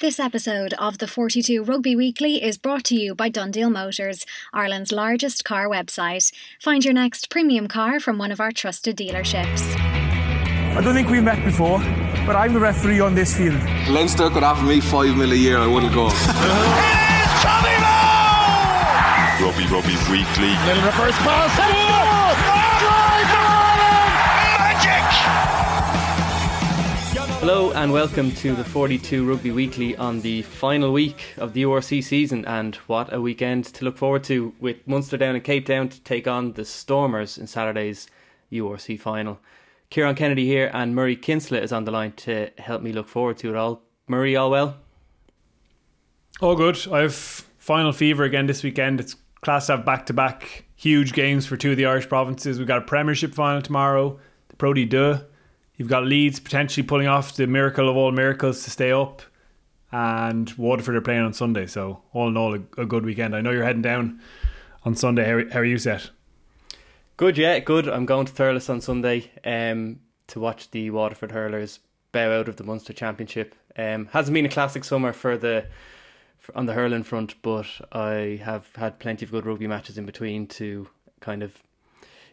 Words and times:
This 0.00 0.20
episode 0.20 0.74
of 0.74 0.98
the 0.98 1.08
42 1.08 1.64
Rugby 1.64 1.96
Weekly 1.96 2.40
is 2.40 2.56
brought 2.56 2.84
to 2.84 2.94
you 2.94 3.16
by 3.16 3.28
DoneDeal 3.28 3.72
Motors, 3.72 4.24
Ireland's 4.52 4.92
largest 4.92 5.44
car 5.44 5.66
website. 5.66 6.30
Find 6.60 6.84
your 6.84 6.94
next 6.94 7.30
premium 7.30 7.66
car 7.66 7.98
from 7.98 8.16
one 8.16 8.30
of 8.30 8.38
our 8.38 8.52
trusted 8.52 8.96
dealerships. 8.96 9.74
I 9.76 10.80
don't 10.84 10.94
think 10.94 11.08
we've 11.08 11.24
met 11.24 11.44
before, 11.44 11.80
but 12.24 12.36
I'm 12.36 12.52
the 12.52 12.60
referee 12.60 13.00
on 13.00 13.16
this 13.16 13.36
field. 13.36 13.60
Leinster 13.88 14.30
could 14.30 14.44
offer 14.44 14.64
me 14.64 14.80
five 14.80 15.16
mil 15.16 15.32
a 15.32 15.34
year, 15.34 15.58
I 15.58 15.66
wouldn't 15.66 15.92
go. 15.92 16.04
Rugby 19.42 19.66
Rugby 19.66 19.96
Weekly. 20.12 20.54
Little 20.64 20.84
reverse 20.84 21.18
pass. 21.26 21.77
Hello 27.48 27.72
and 27.72 27.90
welcome 27.90 28.30
to 28.32 28.54
the 28.54 28.62
42 28.62 29.26
Rugby 29.26 29.52
Weekly 29.52 29.96
on 29.96 30.20
the 30.20 30.42
final 30.42 30.92
week 30.92 31.32
of 31.38 31.54
the 31.54 31.62
URC 31.62 32.04
season 32.04 32.44
and 32.44 32.76
what 32.88 33.10
a 33.10 33.22
weekend 33.22 33.64
to 33.64 33.86
look 33.86 33.96
forward 33.96 34.22
to 34.24 34.52
with 34.60 34.86
Munster 34.86 35.16
down 35.16 35.34
in 35.34 35.40
Cape 35.40 35.64
Town 35.64 35.88
to 35.88 35.98
take 36.02 36.28
on 36.28 36.52
the 36.52 36.66
Stormers 36.66 37.38
in 37.38 37.46
Saturday's 37.46 38.06
URC 38.52 39.00
final. 39.00 39.40
Ciarán 39.90 40.14
Kennedy 40.14 40.44
here 40.44 40.70
and 40.74 40.94
Murray 40.94 41.16
Kinsella 41.16 41.62
is 41.62 41.72
on 41.72 41.86
the 41.86 41.90
line 41.90 42.12
to 42.16 42.50
help 42.58 42.82
me 42.82 42.92
look 42.92 43.08
forward 43.08 43.38
to 43.38 43.48
it 43.48 43.56
all. 43.56 43.80
Murray, 44.06 44.36
all 44.36 44.50
well? 44.50 44.76
All 46.42 46.54
good. 46.54 46.76
I've 46.92 47.14
final 47.14 47.92
fever 47.92 48.24
again 48.24 48.46
this 48.46 48.62
weekend. 48.62 49.00
It's 49.00 49.16
class 49.40 49.68
to 49.68 49.76
have 49.76 49.86
back 49.86 50.04
to 50.04 50.12
back 50.12 50.66
huge 50.76 51.14
games 51.14 51.46
for 51.46 51.56
two 51.56 51.70
of 51.70 51.78
the 51.78 51.86
Irish 51.86 52.10
provinces. 52.10 52.58
We've 52.58 52.68
got 52.68 52.82
a 52.82 52.86
Premiership 52.86 53.32
final 53.32 53.62
tomorrow, 53.62 54.20
the 54.48 54.56
Pro 54.56 54.74
D2 54.74 55.24
You've 55.78 55.88
got 55.88 56.04
Leeds 56.04 56.40
potentially 56.40 56.84
pulling 56.84 57.06
off 57.06 57.36
the 57.36 57.46
miracle 57.46 57.88
of 57.88 57.96
all 57.96 58.10
miracles 58.10 58.64
to 58.64 58.70
stay 58.70 58.90
up, 58.90 59.22
and 59.92 60.50
Waterford 60.58 60.96
are 60.96 61.00
playing 61.00 61.22
on 61.22 61.32
Sunday. 61.32 61.66
So 61.66 62.02
all 62.12 62.28
in 62.28 62.36
all, 62.36 62.54
a, 62.54 62.60
a 62.76 62.84
good 62.84 63.04
weekend. 63.04 63.34
I 63.34 63.40
know 63.40 63.52
you're 63.52 63.64
heading 63.64 63.80
down 63.80 64.20
on 64.84 64.96
Sunday. 64.96 65.24
How, 65.24 65.52
how, 65.52 65.60
are 65.60 65.64
you 65.64 65.78
set? 65.78 66.10
Good, 67.16 67.38
yeah, 67.38 67.60
good. 67.60 67.88
I'm 67.88 68.06
going 68.06 68.26
to 68.26 68.32
Thurles 68.32 68.68
on 68.68 68.80
Sunday 68.80 69.30
um, 69.44 70.00
to 70.26 70.40
watch 70.40 70.68
the 70.72 70.90
Waterford 70.90 71.30
hurlers 71.30 71.78
bow 72.10 72.40
out 72.40 72.48
of 72.48 72.56
the 72.56 72.64
Munster 72.64 72.92
Championship. 72.92 73.54
Um, 73.76 74.06
hasn't 74.06 74.34
been 74.34 74.46
a 74.46 74.50
classic 74.50 74.82
summer 74.82 75.12
for 75.12 75.38
the 75.38 75.66
for, 76.40 76.56
on 76.58 76.66
the 76.66 76.74
hurling 76.74 77.04
front, 77.04 77.40
but 77.40 77.66
I 77.92 78.40
have 78.42 78.74
had 78.74 78.98
plenty 78.98 79.24
of 79.24 79.30
good 79.30 79.46
rugby 79.46 79.68
matches 79.68 79.96
in 79.96 80.06
between 80.06 80.48
to 80.48 80.88
kind 81.20 81.44
of 81.44 81.62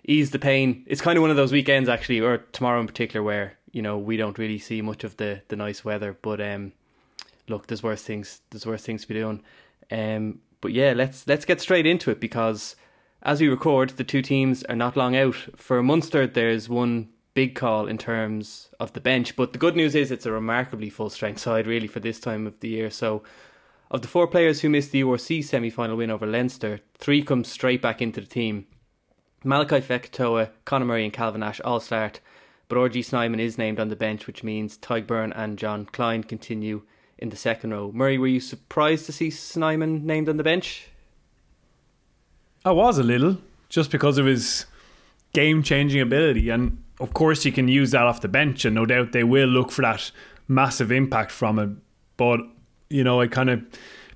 ease 0.07 0.31
the 0.31 0.39
pain. 0.39 0.83
It's 0.87 1.01
kind 1.01 1.17
of 1.17 1.21
one 1.21 1.31
of 1.31 1.37
those 1.37 1.51
weekends 1.51 1.89
actually, 1.89 2.21
or 2.21 2.37
tomorrow 2.51 2.79
in 2.79 2.87
particular, 2.87 3.23
where 3.23 3.57
you 3.71 3.81
know 3.81 3.97
we 3.97 4.17
don't 4.17 4.37
really 4.37 4.59
see 4.59 4.81
much 4.81 5.03
of 5.03 5.17
the 5.17 5.41
the 5.47 5.55
nice 5.55 5.83
weather. 5.83 6.17
But 6.21 6.41
um, 6.41 6.73
look, 7.47 7.67
there's 7.67 7.83
worse 7.83 8.03
things. 8.03 8.41
There's 8.49 8.65
worse 8.65 8.83
things 8.83 9.01
to 9.01 9.07
be 9.07 9.15
doing. 9.15 9.41
Um, 9.91 10.39
but 10.61 10.71
yeah, 10.71 10.93
let's 10.95 11.27
let's 11.27 11.45
get 11.45 11.61
straight 11.61 11.85
into 11.85 12.11
it 12.11 12.19
because 12.19 12.75
as 13.23 13.41
we 13.41 13.47
record, 13.47 13.91
the 13.91 14.03
two 14.03 14.21
teams 14.21 14.63
are 14.63 14.75
not 14.75 14.95
long 14.95 15.15
out. 15.15 15.35
For 15.55 15.81
Munster, 15.81 16.27
there's 16.27 16.69
one 16.69 17.09
big 17.33 17.55
call 17.55 17.87
in 17.87 17.97
terms 17.97 18.69
of 18.79 18.93
the 18.93 19.01
bench, 19.01 19.35
but 19.35 19.51
the 19.51 19.59
good 19.59 19.75
news 19.75 19.93
is 19.93 20.09
it's 20.09 20.25
a 20.25 20.31
remarkably 20.31 20.89
full 20.89 21.09
strength 21.09 21.41
side 21.41 21.67
really 21.67 21.87
for 21.87 21.99
this 21.99 22.19
time 22.19 22.47
of 22.47 22.59
the 22.59 22.69
year. 22.69 22.89
So. 22.89 23.23
Of 23.91 24.01
the 24.01 24.07
four 24.07 24.25
players 24.25 24.59
who 24.59 24.67
missed 24.67 24.91
the 24.91 25.03
URC 25.03 25.43
semi 25.43 25.69
final 25.69 25.95
win 25.95 26.09
over 26.09 26.25
Leinster, 26.25 26.79
three 26.97 27.21
come 27.21 27.43
straight 27.43 27.83
back 27.83 28.01
into 28.01 28.19
the 28.19 28.25
team 28.25 28.65
Malakai 29.45 29.81
Fekitoa, 29.81 30.49
Conor 30.65 30.85
Murray, 30.85 31.03
and 31.03 31.13
Calvin 31.13 31.41
Nash 31.41 31.61
all 31.61 31.79
start, 31.79 32.19
but 32.67 32.77
RG 32.77 33.05
Snyman 33.05 33.39
is 33.39 33.57
named 33.57 33.79
on 33.79 33.89
the 33.89 33.95
bench, 33.95 34.25
which 34.25 34.43
means 34.43 34.77
Tadhg 34.77 35.05
Beirne 35.05 35.33
and 35.35 35.57
Jean 35.57 35.85
Kleyn 35.85 36.27
continue 36.27 36.81
in 37.19 37.29
the 37.29 37.35
second 37.35 37.71
row. 37.71 37.91
Murray, 37.93 38.17
were 38.17 38.27
you 38.27 38.39
surprised 38.39 39.05
to 39.05 39.11
see 39.11 39.29
Snyman 39.29 40.05
named 40.05 40.27
on 40.27 40.37
the 40.37 40.43
bench? 40.43 40.87
I 42.65 42.71
was 42.71 42.97
a 42.97 43.03
little, 43.03 43.37
just 43.69 43.91
because 43.91 44.17
of 44.17 44.25
his 44.25 44.65
game 45.33 45.61
changing 45.61 46.01
ability. 46.01 46.49
And 46.49 46.83
of 46.99 47.13
course, 47.13 47.45
you 47.45 47.51
can 47.51 47.67
use 47.67 47.91
that 47.91 48.03
off 48.03 48.21
the 48.21 48.27
bench, 48.27 48.65
and 48.65 48.73
no 48.73 48.87
doubt 48.87 49.11
they 49.11 49.23
will 49.23 49.47
look 49.47 49.71
for 49.71 49.83
that 49.83 50.09
massive 50.47 50.91
impact 50.91 51.29
from 51.29 51.59
it. 51.59 51.69
But, 52.17 52.39
you 52.89 53.03
know, 53.03 53.21
I 53.21 53.27
kind 53.27 53.51
of 53.51 53.63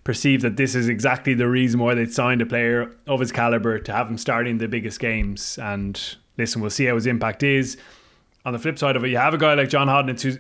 perceive 0.04 0.42
that 0.42 0.58
this 0.58 0.76
is 0.76 0.88
exactly 0.88 1.34
the 1.34 1.48
reason 1.48 1.80
why 1.80 1.94
they 1.94 2.06
signed 2.06 2.42
a 2.42 2.46
player 2.46 2.92
of 3.08 3.20
his 3.20 3.32
caliber 3.32 3.80
to 3.80 3.94
have 3.94 4.08
him 4.08 4.18
starting 4.18 4.58
the 4.58 4.68
biggest 4.68 5.00
games. 5.00 5.58
And 5.62 6.00
listen, 6.38 6.62
we'll 6.62 6.72
see 6.72 6.86
how 6.86 6.96
his 6.96 7.06
impact 7.06 7.44
is. 7.44 7.78
On 8.46 8.54
the 8.54 8.60
flip 8.60 8.80
side 8.80 8.96
of 8.96 9.04
it, 9.04 9.10
you 9.10 9.18
have 9.18 9.34
a 9.34 9.38
guy 9.38 9.54
like 9.54 9.70
John 9.70 9.88
Hodnett 9.88 10.22
who's 10.22 10.40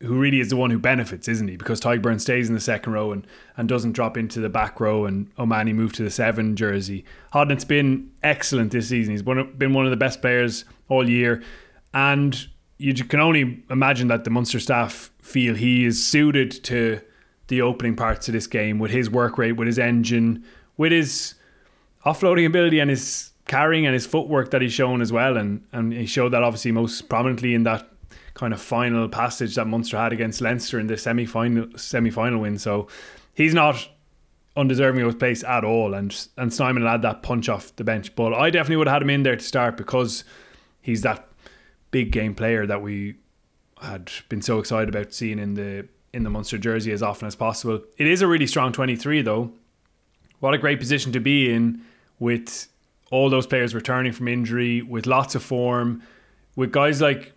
who 0.00 0.18
really 0.18 0.40
is 0.40 0.50
the 0.50 0.56
one 0.56 0.70
who 0.70 0.78
benefits, 0.78 1.26
isn't 1.26 1.48
he? 1.48 1.56
Because 1.56 1.80
Beirne 1.80 2.20
stays 2.20 2.48
in 2.48 2.54
the 2.54 2.60
second 2.60 2.92
row 2.92 3.12
and, 3.12 3.26
and 3.56 3.68
doesn't 3.68 3.92
drop 3.92 4.16
into 4.16 4.40
the 4.40 4.48
back 4.48 4.78
row, 4.78 5.06
and 5.06 5.30
O'Mahony 5.38 5.72
moved 5.72 5.94
to 5.96 6.02
the 6.02 6.10
seven 6.10 6.54
jersey. 6.54 7.04
Hodnett's 7.32 7.64
been 7.64 8.10
excellent 8.22 8.72
this 8.72 8.88
season. 8.88 9.12
He's 9.12 9.22
been 9.22 9.72
one 9.72 9.86
of 9.86 9.90
the 9.90 9.96
best 9.96 10.20
players 10.20 10.66
all 10.88 11.08
year, 11.08 11.42
and 11.94 12.46
you 12.78 12.92
can 12.92 13.20
only 13.20 13.64
imagine 13.70 14.08
that 14.08 14.24
the 14.24 14.30
Munster 14.30 14.60
staff 14.60 15.10
feel 15.22 15.54
he 15.54 15.86
is 15.86 16.06
suited 16.06 16.50
to 16.64 17.00
the 17.48 17.62
opening 17.62 17.96
parts 17.96 18.28
of 18.28 18.32
this 18.32 18.46
game 18.46 18.78
with 18.78 18.90
his 18.90 19.08
work 19.08 19.38
rate, 19.38 19.52
with 19.52 19.66
his 19.66 19.78
engine, 19.78 20.44
with 20.76 20.92
his 20.92 21.34
offloading 22.04 22.46
ability 22.46 22.78
and 22.78 22.90
his 22.90 23.30
carrying 23.46 23.86
and 23.86 23.94
his 23.94 24.06
footwork 24.06 24.50
that 24.50 24.62
he's 24.62 24.72
shown 24.72 25.00
as 25.00 25.12
well. 25.12 25.36
And, 25.36 25.64
and 25.72 25.92
he 25.92 26.06
showed 26.06 26.30
that 26.30 26.42
obviously 26.42 26.72
most 26.72 27.08
prominently 27.08 27.54
in 27.54 27.62
that 27.64 27.88
kind 28.34 28.52
of 28.52 28.60
final 28.60 29.08
passage 29.08 29.54
that 29.54 29.66
Munster 29.66 29.96
had 29.96 30.12
against 30.12 30.40
Leinster 30.40 30.78
in 30.78 30.86
the 30.86 30.96
semi 30.96 31.26
final 31.26 31.66
semi 31.76 32.10
final 32.10 32.40
win. 32.40 32.58
So 32.58 32.88
he's 33.34 33.54
not 33.54 33.88
undeserving 34.56 35.02
of 35.02 35.06
his 35.06 35.14
place 35.14 35.44
at 35.44 35.64
all. 35.64 35.94
And 35.94 36.28
and 36.36 36.52
Snyman 36.52 36.84
had 36.84 37.02
that 37.02 37.22
punch 37.22 37.48
off 37.48 37.74
the 37.76 37.84
bench. 37.84 38.14
But 38.14 38.34
I 38.34 38.50
definitely 38.50 38.76
would 38.76 38.88
have 38.88 38.96
had 38.96 39.02
him 39.02 39.10
in 39.10 39.22
there 39.22 39.36
to 39.36 39.44
start 39.44 39.76
because 39.76 40.24
he's 40.80 41.02
that 41.02 41.28
big 41.90 42.10
game 42.10 42.34
player 42.34 42.66
that 42.66 42.82
we 42.82 43.16
had 43.80 44.10
been 44.28 44.42
so 44.42 44.58
excited 44.58 44.88
about 44.88 45.12
seeing 45.12 45.38
in 45.38 45.54
the 45.54 45.86
in 46.16 46.22
the 46.22 46.30
Munster 46.30 46.56
jersey 46.56 46.92
as 46.92 47.02
often 47.02 47.28
as 47.28 47.36
possible. 47.36 47.82
It 47.98 48.06
is 48.06 48.22
a 48.22 48.26
really 48.26 48.46
strong 48.46 48.72
23 48.72 49.22
though. 49.22 49.52
What 50.40 50.54
a 50.54 50.58
great 50.58 50.80
position 50.80 51.12
to 51.12 51.20
be 51.20 51.52
in 51.52 51.82
with 52.18 52.68
all 53.10 53.28
those 53.30 53.46
players 53.46 53.74
returning 53.74 54.12
from 54.12 54.26
injury, 54.26 54.82
with 54.82 55.06
lots 55.06 55.34
of 55.34 55.42
form, 55.42 56.02
with 56.56 56.72
guys 56.72 57.00
like 57.00 57.32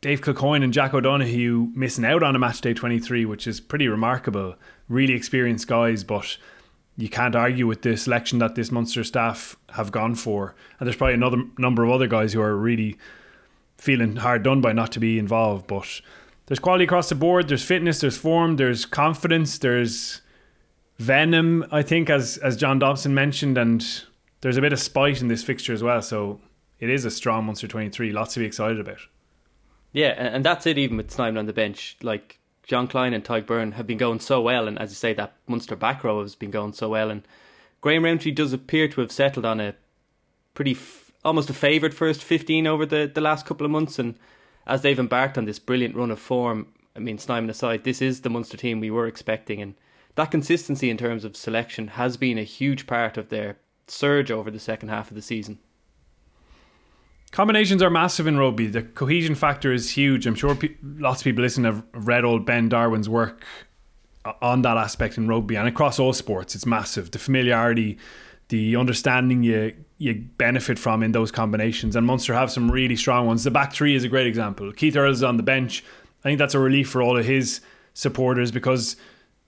Dave 0.00 0.22
Kilcoyne 0.22 0.64
and 0.64 0.72
Jack 0.72 0.94
O'Donoghue 0.94 1.70
missing 1.74 2.06
out 2.06 2.22
on 2.22 2.34
a 2.34 2.38
match 2.38 2.62
day 2.62 2.72
23, 2.72 3.26
which 3.26 3.46
is 3.46 3.60
pretty 3.60 3.86
remarkable. 3.86 4.56
Really 4.88 5.12
experienced 5.12 5.68
guys, 5.68 6.02
but 6.02 6.38
you 6.96 7.10
can't 7.10 7.36
argue 7.36 7.66
with 7.66 7.82
the 7.82 7.96
selection 7.96 8.38
that 8.38 8.54
this 8.54 8.72
Munster 8.72 9.04
staff 9.04 9.56
have 9.74 9.92
gone 9.92 10.14
for. 10.14 10.54
And 10.78 10.86
there's 10.86 10.96
probably 10.96 11.14
another 11.14 11.44
number 11.58 11.84
of 11.84 11.90
other 11.90 12.06
guys 12.06 12.32
who 12.32 12.40
are 12.40 12.56
really 12.56 12.96
feeling 13.76 14.16
hard 14.16 14.42
done 14.42 14.62
by 14.62 14.72
not 14.72 14.90
to 14.92 15.00
be 15.00 15.18
involved. 15.18 15.66
But 15.66 16.00
there's 16.50 16.58
quality 16.58 16.82
across 16.82 17.08
the 17.08 17.14
board. 17.14 17.46
There's 17.46 17.62
fitness, 17.62 18.00
there's 18.00 18.16
form, 18.16 18.56
there's 18.56 18.84
confidence, 18.84 19.56
there's 19.58 20.20
venom. 20.98 21.64
I 21.70 21.82
think 21.82 22.10
as 22.10 22.38
as 22.38 22.56
John 22.56 22.80
Dobson 22.80 23.14
mentioned, 23.14 23.56
and 23.56 23.86
there's 24.40 24.56
a 24.56 24.60
bit 24.60 24.72
of 24.72 24.80
spite 24.80 25.22
in 25.22 25.28
this 25.28 25.44
fixture 25.44 25.72
as 25.72 25.84
well. 25.84 26.02
So 26.02 26.40
it 26.80 26.90
is 26.90 27.04
a 27.04 27.10
strong 27.12 27.44
Munster 27.44 27.68
23. 27.68 28.10
Lots 28.10 28.34
to 28.34 28.40
be 28.40 28.46
excited 28.46 28.80
about. 28.80 28.98
Yeah, 29.92 30.08
and 30.08 30.44
that's 30.44 30.66
it. 30.66 30.76
Even 30.76 30.96
with 30.96 31.12
Snyman 31.12 31.38
on 31.38 31.46
the 31.46 31.52
bench, 31.52 31.96
like 32.02 32.40
Jean 32.64 32.88
Kleyn 32.88 33.14
and 33.14 33.24
Tadhg 33.24 33.44
Beirne 33.44 33.74
have 33.74 33.86
been 33.86 33.98
going 33.98 34.18
so 34.18 34.40
well, 34.40 34.66
and 34.66 34.76
as 34.76 34.90
you 34.90 34.96
say, 34.96 35.14
that 35.14 35.36
Munster 35.46 35.76
back 35.76 36.02
row 36.02 36.20
has 36.20 36.34
been 36.34 36.50
going 36.50 36.72
so 36.72 36.88
well, 36.88 37.12
and 37.12 37.22
Graham 37.80 38.04
Rowntree 38.04 38.32
does 38.32 38.52
appear 38.52 38.88
to 38.88 39.02
have 39.02 39.12
settled 39.12 39.46
on 39.46 39.60
a 39.60 39.76
pretty, 40.54 40.72
f- 40.72 41.12
almost 41.24 41.48
a 41.48 41.54
favoured 41.54 41.94
first 41.94 42.24
15 42.24 42.66
over 42.66 42.84
the, 42.84 43.08
the 43.14 43.20
last 43.20 43.46
couple 43.46 43.64
of 43.64 43.70
months, 43.70 44.00
and 44.00 44.16
as 44.66 44.82
they've 44.82 44.98
embarked 44.98 45.38
on 45.38 45.44
this 45.44 45.58
brilliant 45.58 45.96
run 45.96 46.10
of 46.10 46.18
form, 46.18 46.68
I 46.94 46.98
mean, 46.98 47.18
Snyman 47.18 47.50
aside, 47.50 47.84
this 47.84 48.02
is 48.02 48.20
the 48.20 48.30
Munster 48.30 48.56
team 48.56 48.80
we 48.80 48.90
were 48.90 49.06
expecting, 49.06 49.60
and 49.62 49.74
that 50.16 50.30
consistency 50.30 50.90
in 50.90 50.96
terms 50.96 51.24
of 51.24 51.36
selection 51.36 51.88
has 51.88 52.16
been 52.16 52.38
a 52.38 52.44
huge 52.44 52.86
part 52.86 53.16
of 53.16 53.28
their 53.28 53.58
surge 53.86 54.30
over 54.30 54.50
the 54.50 54.58
second 54.58 54.88
half 54.88 55.10
of 55.10 55.14
the 55.14 55.22
season. 55.22 55.58
Combinations 57.30 57.80
are 57.80 57.90
massive 57.90 58.26
in 58.26 58.38
rugby. 58.38 58.66
The 58.66 58.82
cohesion 58.82 59.36
factor 59.36 59.72
is 59.72 59.90
huge. 59.90 60.26
I'm 60.26 60.34
sure 60.34 60.54
pe- 60.56 60.74
lots 60.82 61.20
of 61.20 61.24
people 61.24 61.42
listening 61.42 61.72
have 61.72 61.84
read 61.92 62.24
old 62.24 62.44
Ben 62.44 62.68
Darwin's 62.68 63.08
work 63.08 63.44
on 64.42 64.62
that 64.62 64.76
aspect 64.76 65.16
in 65.16 65.28
rugby 65.28 65.54
and 65.54 65.68
across 65.68 66.00
all 66.00 66.12
sports. 66.12 66.56
It's 66.56 66.66
massive. 66.66 67.12
The 67.12 67.20
familiarity, 67.20 67.98
the 68.48 68.74
understanding 68.74 69.44
you 69.44 69.74
you 70.00 70.14
benefit 70.38 70.78
from 70.78 71.02
in 71.02 71.12
those 71.12 71.30
combinations. 71.30 71.94
And 71.94 72.06
Munster 72.06 72.32
have 72.32 72.50
some 72.50 72.70
really 72.70 72.96
strong 72.96 73.26
ones. 73.26 73.44
The 73.44 73.50
back 73.50 73.74
three 73.74 73.94
is 73.94 74.02
a 74.02 74.08
great 74.08 74.26
example. 74.26 74.72
Keith 74.72 74.96
Earls 74.96 75.22
on 75.22 75.36
the 75.36 75.42
bench. 75.42 75.84
I 76.20 76.22
think 76.22 76.38
that's 76.38 76.54
a 76.54 76.58
relief 76.58 76.88
for 76.88 77.02
all 77.02 77.18
of 77.18 77.26
his 77.26 77.60
supporters 77.92 78.50
because 78.50 78.96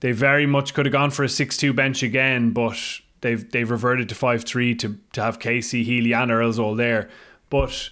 they 0.01 0.11
very 0.11 0.45
much 0.45 0.75
could 0.75 0.85
have 0.85 0.93
gone 0.93 1.09
for 1.09 1.23
a 1.23 1.29
six-two 1.29 1.73
bench 1.73 2.03
again, 2.03 2.51
but 2.51 2.77
they've 3.21 3.49
they've 3.51 3.69
reverted 3.69 4.09
to 4.09 4.15
five-three 4.15 4.75
to 4.75 4.95
to 5.13 5.21
have 5.23 5.39
Casey, 5.39 5.83
Healy, 5.83 6.13
and 6.13 6.31
Earls 6.31 6.59
all 6.59 6.75
there. 6.75 7.09
But 7.49 7.89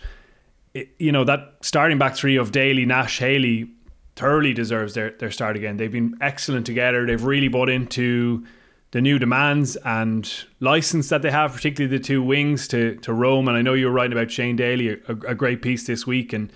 it, 0.76 0.90
you 1.00 1.12
know 1.12 1.24
that 1.24 1.56
starting 1.62 1.98
back 1.98 2.16
three 2.16 2.36
of 2.36 2.52
Daly, 2.52 2.86
Nash, 2.86 3.18
Haley 3.18 3.72
thoroughly 4.16 4.54
deserves 4.54 4.94
their, 4.94 5.12
their 5.12 5.32
start 5.32 5.56
again. 5.56 5.78
They've 5.78 5.92
been 5.92 6.16
excellent 6.22 6.68
together. 6.68 7.08
They've 7.08 7.24
really 7.24 7.48
bought 7.48 7.70
into 7.70 8.46
the 8.92 9.02
new 9.02 9.18
demands 9.18 9.78
and 9.78 10.46
license 10.60 11.10
that 11.10 11.22
they 11.22 11.32
have, 11.32 11.54
particularly 11.54 11.98
the 11.98 12.04
two 12.04 12.22
wings 12.22 12.68
to, 12.68 12.96
to 12.98 13.14
Rome. 13.14 13.48
And 13.48 13.58
I 13.58 13.62
know 13.62 13.74
you 13.74 13.86
were 13.86 13.92
writing 13.92 14.18
about 14.18 14.32
Shane 14.32 14.58
Daly, 14.58 14.90
a, 14.90 14.98
a 15.08 15.36
great 15.36 15.62
piece 15.62 15.88
this 15.88 16.06
week, 16.06 16.34
and 16.34 16.52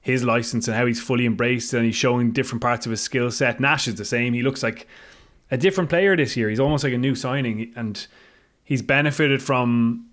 his 0.00 0.24
license 0.24 0.66
and 0.66 0.76
how 0.76 0.86
he's 0.86 1.00
fully 1.00 1.26
embraced 1.26 1.74
and 1.74 1.84
he's 1.84 1.96
showing 1.96 2.30
different 2.32 2.62
parts 2.62 2.86
of 2.86 2.90
his 2.90 3.00
skill 3.00 3.30
set. 3.30 3.60
Nash 3.60 3.86
is 3.86 3.96
the 3.96 4.04
same. 4.04 4.32
He 4.32 4.42
looks 4.42 4.62
like 4.62 4.86
a 5.50 5.58
different 5.58 5.90
player 5.90 6.16
this 6.16 6.36
year. 6.36 6.48
He's 6.48 6.60
almost 6.60 6.84
like 6.84 6.92
a 6.92 6.98
new 6.98 7.14
signing, 7.14 7.72
and 7.76 8.06
he's 8.64 8.82
benefited 8.82 9.42
from 9.42 10.06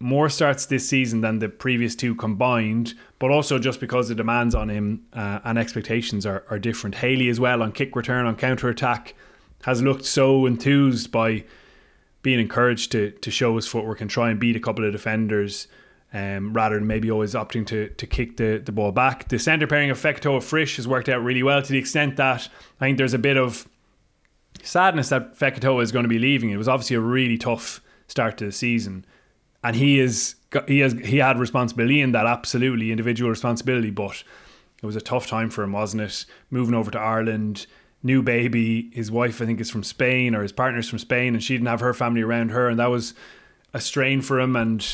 more 0.00 0.28
starts 0.28 0.66
this 0.66 0.88
season 0.88 1.20
than 1.20 1.40
the 1.40 1.48
previous 1.48 1.94
two 1.94 2.14
combined, 2.14 2.94
but 3.18 3.30
also 3.30 3.58
just 3.58 3.80
because 3.80 4.08
the 4.08 4.14
demands 4.14 4.54
on 4.54 4.70
him 4.70 5.04
uh, 5.12 5.40
and 5.44 5.58
expectations 5.58 6.24
are, 6.24 6.44
are 6.50 6.58
different. 6.58 6.94
Haley 6.96 7.28
as 7.28 7.40
well 7.40 7.62
on 7.62 7.72
kick 7.72 7.94
return, 7.96 8.24
on 8.24 8.36
counter 8.36 8.68
attack, 8.68 9.14
has 9.62 9.82
looked 9.82 10.04
so 10.04 10.46
enthused 10.46 11.10
by 11.10 11.44
being 12.22 12.40
encouraged 12.40 12.92
to 12.92 13.10
to 13.10 13.30
show 13.30 13.56
his 13.56 13.66
footwork 13.66 14.00
and 14.00 14.10
try 14.10 14.30
and 14.30 14.40
beat 14.40 14.56
a 14.56 14.60
couple 14.60 14.84
of 14.84 14.92
defenders. 14.92 15.68
Um, 16.10 16.54
rather 16.54 16.76
than 16.76 16.86
maybe 16.86 17.10
always 17.10 17.34
opting 17.34 17.66
to 17.66 17.90
to 17.90 18.06
kick 18.06 18.38
the, 18.38 18.62
the 18.64 18.72
ball 18.72 18.92
back. 18.92 19.28
The 19.28 19.38
centre 19.38 19.66
pairing 19.66 19.90
of 19.90 19.98
Fekitoa 19.98 20.42
Frisch 20.42 20.76
has 20.76 20.88
worked 20.88 21.10
out 21.10 21.22
really 21.22 21.42
well 21.42 21.60
to 21.60 21.70
the 21.70 21.76
extent 21.76 22.16
that 22.16 22.48
I 22.80 22.86
think 22.86 22.96
there's 22.96 23.12
a 23.12 23.18
bit 23.18 23.36
of 23.36 23.68
sadness 24.62 25.10
that 25.10 25.38
Fekitoa 25.38 25.82
is 25.82 25.92
going 25.92 26.04
to 26.04 26.08
be 26.08 26.18
leaving. 26.18 26.48
It 26.48 26.56
was 26.56 26.66
obviously 26.66 26.96
a 26.96 27.00
really 27.00 27.36
tough 27.36 27.82
start 28.06 28.38
to 28.38 28.46
the 28.46 28.52
season 28.52 29.04
and 29.62 29.76
he 29.76 30.00
is 30.00 30.36
he 30.66 30.80
has 30.80 30.92
he 30.92 31.18
had 31.18 31.38
responsibility 31.38 32.00
in 32.00 32.12
that 32.12 32.26
absolutely 32.26 32.90
individual 32.90 33.30
responsibility, 33.30 33.90
but 33.90 34.22
it 34.82 34.86
was 34.86 34.96
a 34.96 35.00
tough 35.00 35.26
time 35.26 35.50
for 35.50 35.62
him, 35.62 35.72
wasn't 35.72 36.02
it? 36.02 36.24
Moving 36.50 36.74
over 36.74 36.90
to 36.90 36.98
Ireland, 36.98 37.66
new 38.02 38.22
baby, 38.22 38.90
his 38.92 39.10
wife 39.10 39.40
I 39.40 39.46
think 39.46 39.60
is 39.60 39.70
from 39.70 39.82
Spain 39.82 40.34
or 40.34 40.42
his 40.42 40.52
partner's 40.52 40.88
from 40.88 40.98
Spain, 40.98 41.34
and 41.34 41.42
she 41.42 41.54
didn't 41.54 41.68
have 41.68 41.80
her 41.80 41.94
family 41.94 42.22
around 42.22 42.50
her, 42.50 42.68
and 42.68 42.78
that 42.78 42.90
was 42.90 43.14
a 43.74 43.80
strain 43.80 44.20
for 44.20 44.38
him. 44.40 44.56
And 44.56 44.86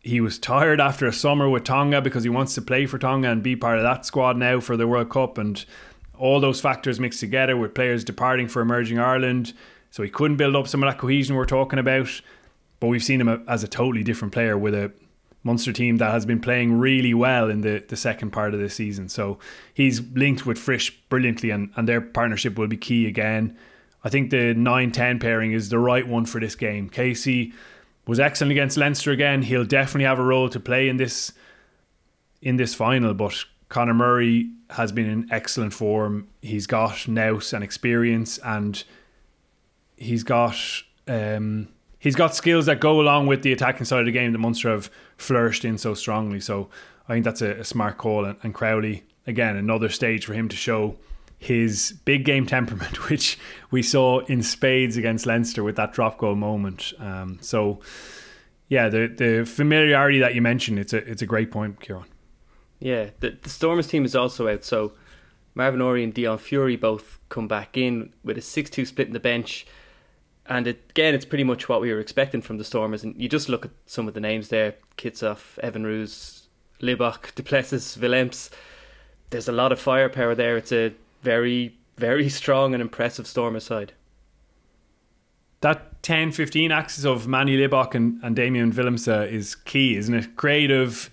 he 0.00 0.20
was 0.20 0.38
tired 0.38 0.80
after 0.80 1.06
a 1.06 1.12
summer 1.12 1.48
with 1.48 1.64
Tonga 1.64 2.00
because 2.00 2.24
he 2.24 2.30
wants 2.30 2.54
to 2.54 2.62
play 2.62 2.86
for 2.86 2.98
Tonga 2.98 3.30
and 3.30 3.42
be 3.42 3.56
part 3.56 3.78
of 3.78 3.84
that 3.84 4.06
squad 4.06 4.36
now 4.36 4.60
for 4.60 4.76
the 4.76 4.86
World 4.86 5.10
Cup, 5.10 5.38
and 5.38 5.64
all 6.18 6.40
those 6.40 6.60
factors 6.60 7.00
mixed 7.00 7.20
together 7.20 7.56
with 7.56 7.74
players 7.74 8.04
departing 8.04 8.48
for 8.48 8.60
emerging 8.60 8.98
Ireland. 8.98 9.52
So 9.90 10.02
he 10.02 10.10
couldn't 10.10 10.36
build 10.36 10.54
up 10.54 10.68
some 10.68 10.82
of 10.82 10.90
that 10.90 10.98
cohesion 10.98 11.34
we're 11.34 11.46
talking 11.46 11.78
about. 11.78 12.20
But 12.78 12.88
we've 12.88 13.02
seen 13.02 13.20
him 13.20 13.44
as 13.46 13.62
a 13.62 13.68
totally 13.68 14.02
different 14.02 14.32
player 14.32 14.56
with 14.56 14.74
a 14.74 14.92
Munster 15.42 15.72
team 15.72 15.96
that 15.96 16.12
has 16.12 16.26
been 16.26 16.40
playing 16.40 16.78
really 16.78 17.14
well 17.14 17.48
in 17.48 17.62
the, 17.62 17.82
the 17.88 17.96
second 17.96 18.30
part 18.30 18.52
of 18.52 18.60
the 18.60 18.68
season. 18.68 19.08
So 19.08 19.38
he's 19.72 20.00
linked 20.12 20.44
with 20.44 20.58
Frisch 20.58 20.90
brilliantly, 21.08 21.50
and, 21.50 21.70
and 21.76 21.88
their 21.88 22.00
partnership 22.00 22.58
will 22.58 22.66
be 22.66 22.76
key 22.76 23.06
again. 23.06 23.56
I 24.04 24.08
think 24.08 24.30
the 24.30 24.54
9 24.54 24.92
10 24.92 25.18
pairing 25.18 25.52
is 25.52 25.68
the 25.68 25.78
right 25.78 26.06
one 26.06 26.26
for 26.26 26.40
this 26.40 26.54
game. 26.54 26.88
Casey 26.88 27.52
was 28.06 28.20
excellent 28.20 28.52
against 28.52 28.76
Leinster 28.76 29.12
again. 29.12 29.42
He'll 29.42 29.64
definitely 29.64 30.04
have 30.04 30.18
a 30.18 30.24
role 30.24 30.48
to 30.50 30.60
play 30.60 30.88
in 30.88 30.96
this 30.96 31.32
in 32.42 32.56
this 32.56 32.74
final, 32.74 33.12
but 33.12 33.44
Conor 33.68 33.94
Murray 33.94 34.50
has 34.70 34.92
been 34.92 35.08
in 35.08 35.28
excellent 35.30 35.74
form. 35.74 36.28
He's 36.40 36.66
got 36.66 37.06
nous 37.06 37.52
and 37.52 37.62
experience, 37.62 38.38
and 38.38 38.82
he's 39.96 40.22
got 40.22 40.56
um, 41.06 41.68
he's 42.00 42.16
got 42.16 42.34
skills 42.34 42.66
that 42.66 42.80
go 42.80 43.00
along 43.00 43.28
with 43.28 43.42
the 43.42 43.52
attacking 43.52 43.84
side 43.84 44.00
of 44.00 44.06
the 44.06 44.12
game 44.12 44.32
that 44.32 44.38
Munster 44.38 44.70
have 44.70 44.90
flourished 45.16 45.64
in 45.64 45.78
so 45.78 45.94
strongly. 45.94 46.40
So 46.40 46.68
I 47.08 47.12
think 47.12 47.24
that's 47.24 47.42
a, 47.42 47.52
a 47.52 47.64
smart 47.64 47.98
call. 47.98 48.24
And, 48.24 48.36
and, 48.42 48.52
Crowley, 48.52 49.04
again, 49.26 49.56
another 49.56 49.88
stage 49.88 50.26
for 50.26 50.34
him 50.34 50.48
to 50.48 50.56
show 50.56 50.96
his 51.38 51.94
big 52.04 52.24
game 52.24 52.46
temperament, 52.46 53.08
which 53.10 53.38
we 53.70 53.82
saw 53.82 54.20
in 54.26 54.42
spades 54.42 54.96
against 54.96 55.26
Leinster 55.26 55.62
with 55.62 55.76
that 55.76 55.92
drop 55.92 56.18
goal 56.18 56.34
moment. 56.34 56.92
Um, 56.98 57.38
so, 57.40 57.80
yeah, 58.68 58.88
the 58.88 59.06
the 59.06 59.44
familiarity 59.44 60.18
that 60.18 60.34
you 60.34 60.42
mentioned, 60.42 60.78
it's 60.78 60.92
a 60.92 60.98
it's 60.98 61.22
a 61.22 61.26
great 61.26 61.50
point, 61.50 61.80
Ciarán. 61.80 62.06
Yeah, 62.78 63.10
the, 63.20 63.36
the 63.42 63.50
Stormers 63.50 63.86
team 63.86 64.04
is 64.04 64.16
also 64.16 64.48
out. 64.48 64.64
So 64.64 64.92
Marvin 65.54 65.80
Orie 65.80 66.04
and 66.04 66.14
Deon 66.14 66.38
Fourie 66.38 66.80
both 66.80 67.18
come 67.28 67.46
back 67.46 67.76
in 67.76 68.12
with 68.24 68.38
a 68.38 68.40
6 68.40 68.70
2 68.70 68.86
split 68.86 69.08
in 69.08 69.12
the 69.12 69.20
bench 69.20 69.66
and 70.50 70.66
it, 70.66 70.82
again, 70.90 71.14
it's 71.14 71.24
pretty 71.24 71.44
much 71.44 71.68
what 71.68 71.80
we 71.80 71.92
were 71.92 72.00
expecting 72.00 72.42
from 72.42 72.58
the 72.58 72.64
Stormers. 72.64 73.04
And 73.04 73.14
you 73.16 73.28
just 73.28 73.48
look 73.48 73.64
at 73.64 73.70
some 73.86 74.08
of 74.08 74.14
the 74.14 74.20
names 74.20 74.48
there: 74.48 74.74
Kitshoff, 74.98 75.58
Evan 75.60 75.84
Roos, 75.84 76.48
Libbok, 76.82 77.34
Duplessis, 77.36 77.96
Willems. 77.96 78.50
There's 79.30 79.48
a 79.48 79.52
lot 79.52 79.70
of 79.70 79.80
firepower 79.80 80.34
there. 80.34 80.56
It's 80.56 80.72
a 80.72 80.92
very, 81.22 81.78
very 81.96 82.28
strong 82.40 82.74
and 82.74 82.82
impressive 82.82 83.28
Stormers 83.28 83.64
side. 83.64 83.92
That 85.60 86.02
10 86.02 86.32
15 86.32 86.72
axis 86.72 87.04
of 87.04 87.28
Manie 87.28 87.56
Libbok 87.56 87.94
and, 87.94 88.18
and 88.24 88.34
Damian 88.34 88.72
Willemse 88.72 89.06
uh, 89.06 89.26
is 89.26 89.54
key, 89.54 89.96
isn't 89.96 90.14
it? 90.14 90.34
Creative, 90.34 91.10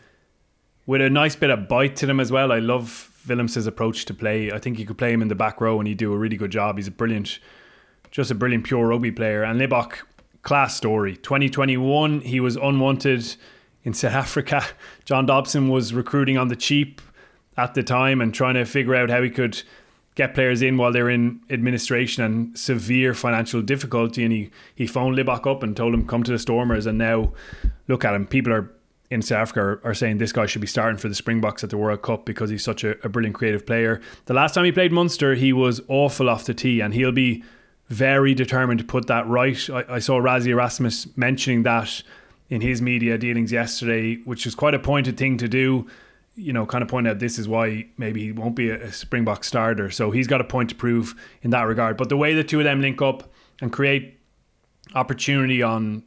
with 0.88 1.02
a 1.02 1.10
nice 1.10 1.36
bit 1.36 1.52
of 1.52 1.68
bite 1.68 1.96
to 1.98 2.06
them 2.06 2.20
as 2.20 2.32
well. 2.32 2.52
I 2.52 2.60
love 2.60 3.22
Willems' 3.28 3.68
approach 3.68 4.06
to 4.06 4.14
play. 4.14 4.52
I 4.52 4.58
think 4.58 4.80
you 4.80 4.86
could 4.86 4.98
play 4.98 5.12
him 5.12 5.22
in 5.22 5.28
the 5.28 5.36
back 5.36 5.62
row 5.62 5.78
and 5.80 5.88
he'd 5.88 5.98
do 5.98 6.14
a 6.14 6.18
really 6.18 6.38
good 6.38 6.52
job. 6.52 6.78
He's 6.78 6.88
a 6.88 6.92
brilliant 6.92 7.40
just 8.12 8.32
a 8.32 8.36
brilliant 8.36 8.66
pure 8.66 8.88
rugby 8.88 9.12
player. 9.12 9.44
And 9.44 9.60
Libbok, 9.60 9.94
class 10.42 10.76
story. 10.76 11.18
2021, 11.18 12.22
he 12.22 12.40
was 12.40 12.56
unwanted 12.56 13.36
in 13.84 13.94
South 13.94 14.14
Africa. 14.14 14.64
John 15.06 15.26
Dobson 15.26 15.70
was 15.70 15.94
recruiting 15.94 16.38
on 16.38 16.48
the 16.48 16.56
cheap 16.56 17.02
at 17.58 17.74
the 17.74 17.84
time 17.84 18.22
and 18.22 18.34
trying 18.34 18.56
to 18.56 18.66
figure 18.66 18.96
out 18.96 19.10
how 19.10 19.22
he 19.22 19.30
could 19.30 19.62
get 20.16 20.34
players 20.34 20.62
in 20.62 20.78
while 20.78 20.92
they're 20.92 21.10
in 21.10 21.40
administration 21.50 22.24
and 22.24 22.58
severe 22.58 23.14
financial 23.14 23.62
difficulty. 23.62 24.24
And 24.24 24.34
he, 24.34 24.50
he 24.74 24.88
phoned 24.88 25.16
Libbok 25.16 25.46
up 25.50 25.64
and 25.64 25.76
told 25.76 25.94
him, 25.94 26.08
come 26.08 26.24
to 26.24 26.32
the 26.32 26.40
Stormers. 26.40 26.86
And 26.86 26.98
now 26.98 27.34
look 27.88 28.04
at 28.04 28.14
him. 28.14 28.26
People 28.26 28.54
are 28.54 28.72
in 29.10 29.22
South 29.22 29.40
Africa 29.40 29.62
are, 29.62 29.82
are, 29.84 29.94
saying 29.94 30.18
this 30.18 30.34
guy 30.34 30.46
should 30.46 30.62
be 30.62 30.68
starting 30.68 30.98
for 30.98 31.08
the 31.08 31.16
Springboks 31.16 31.64
at 31.64 31.70
the 31.70 31.78
World 31.78 32.02
Cup 32.02 32.26
because 32.26 32.50
he's 32.50 32.64
such 32.64 32.84
a, 32.84 32.98
a 33.06 33.10
brilliant 33.10 33.36
creative 33.36 33.66
player. 33.66 34.02
The 34.26 34.34
last 34.34 34.54
time 34.54 34.66
he 34.66 34.72
played 34.72 34.92
Munster, 34.92 35.36
he 35.36 35.54
was 35.54 35.82
awful 35.88 36.30
off 36.30 36.46
the 36.46 36.54
tee 36.54 36.82
and 36.82 36.94
he'll 36.94 37.12
be 37.12 37.44
very 37.90 38.34
determined 38.34 38.80
to 38.80 38.86
put 38.86 39.08
that 39.08 39.28
right. 39.28 39.70
I, 39.70 39.86
I 39.90 40.00
saw 40.00 40.20
Rassie 40.20 40.48
Erasmus 40.48 41.08
mentioning 41.18 41.64
that 41.64 42.04
in 42.50 42.62
his 42.62 42.82
media 42.82 43.18
dealings 43.18 43.52
yesterday, 43.52 44.16
which 44.24 44.46
is 44.46 44.56
quite 44.56 44.74
a 44.74 44.80
pointed 44.80 45.18
thing 45.18 45.38
to 45.38 45.48
do. 45.48 45.88
You 46.36 46.54
know, 46.54 46.66
kind 46.66 46.82
of 46.82 46.88
point 46.88 47.08
out 47.08 47.20
this 47.20 47.40
is 47.40 47.48
why 47.48 47.88
maybe 47.98 48.22
he 48.22 48.32
won't 48.32 48.56
be 48.56 48.70
a, 48.70 48.92
Springbok 48.92 49.44
starter. 49.44 49.90
So 49.90 50.12
he's 50.12 50.28
got 50.28 50.40
a 50.40 50.44
point 50.44 50.70
to 50.70 50.76
prove 50.76 51.16
in 51.42 51.50
that 51.52 51.64
regard. 51.64 51.98
But 51.98 52.10
the 52.10 52.18
way 52.18 52.34
the 52.34 52.44
two 52.44 52.60
of 52.60 52.64
them 52.64 52.82
link 52.82 53.02
up 53.02 53.32
and 53.60 53.72
create 53.72 54.20
opportunity 54.94 55.64
on 55.64 56.04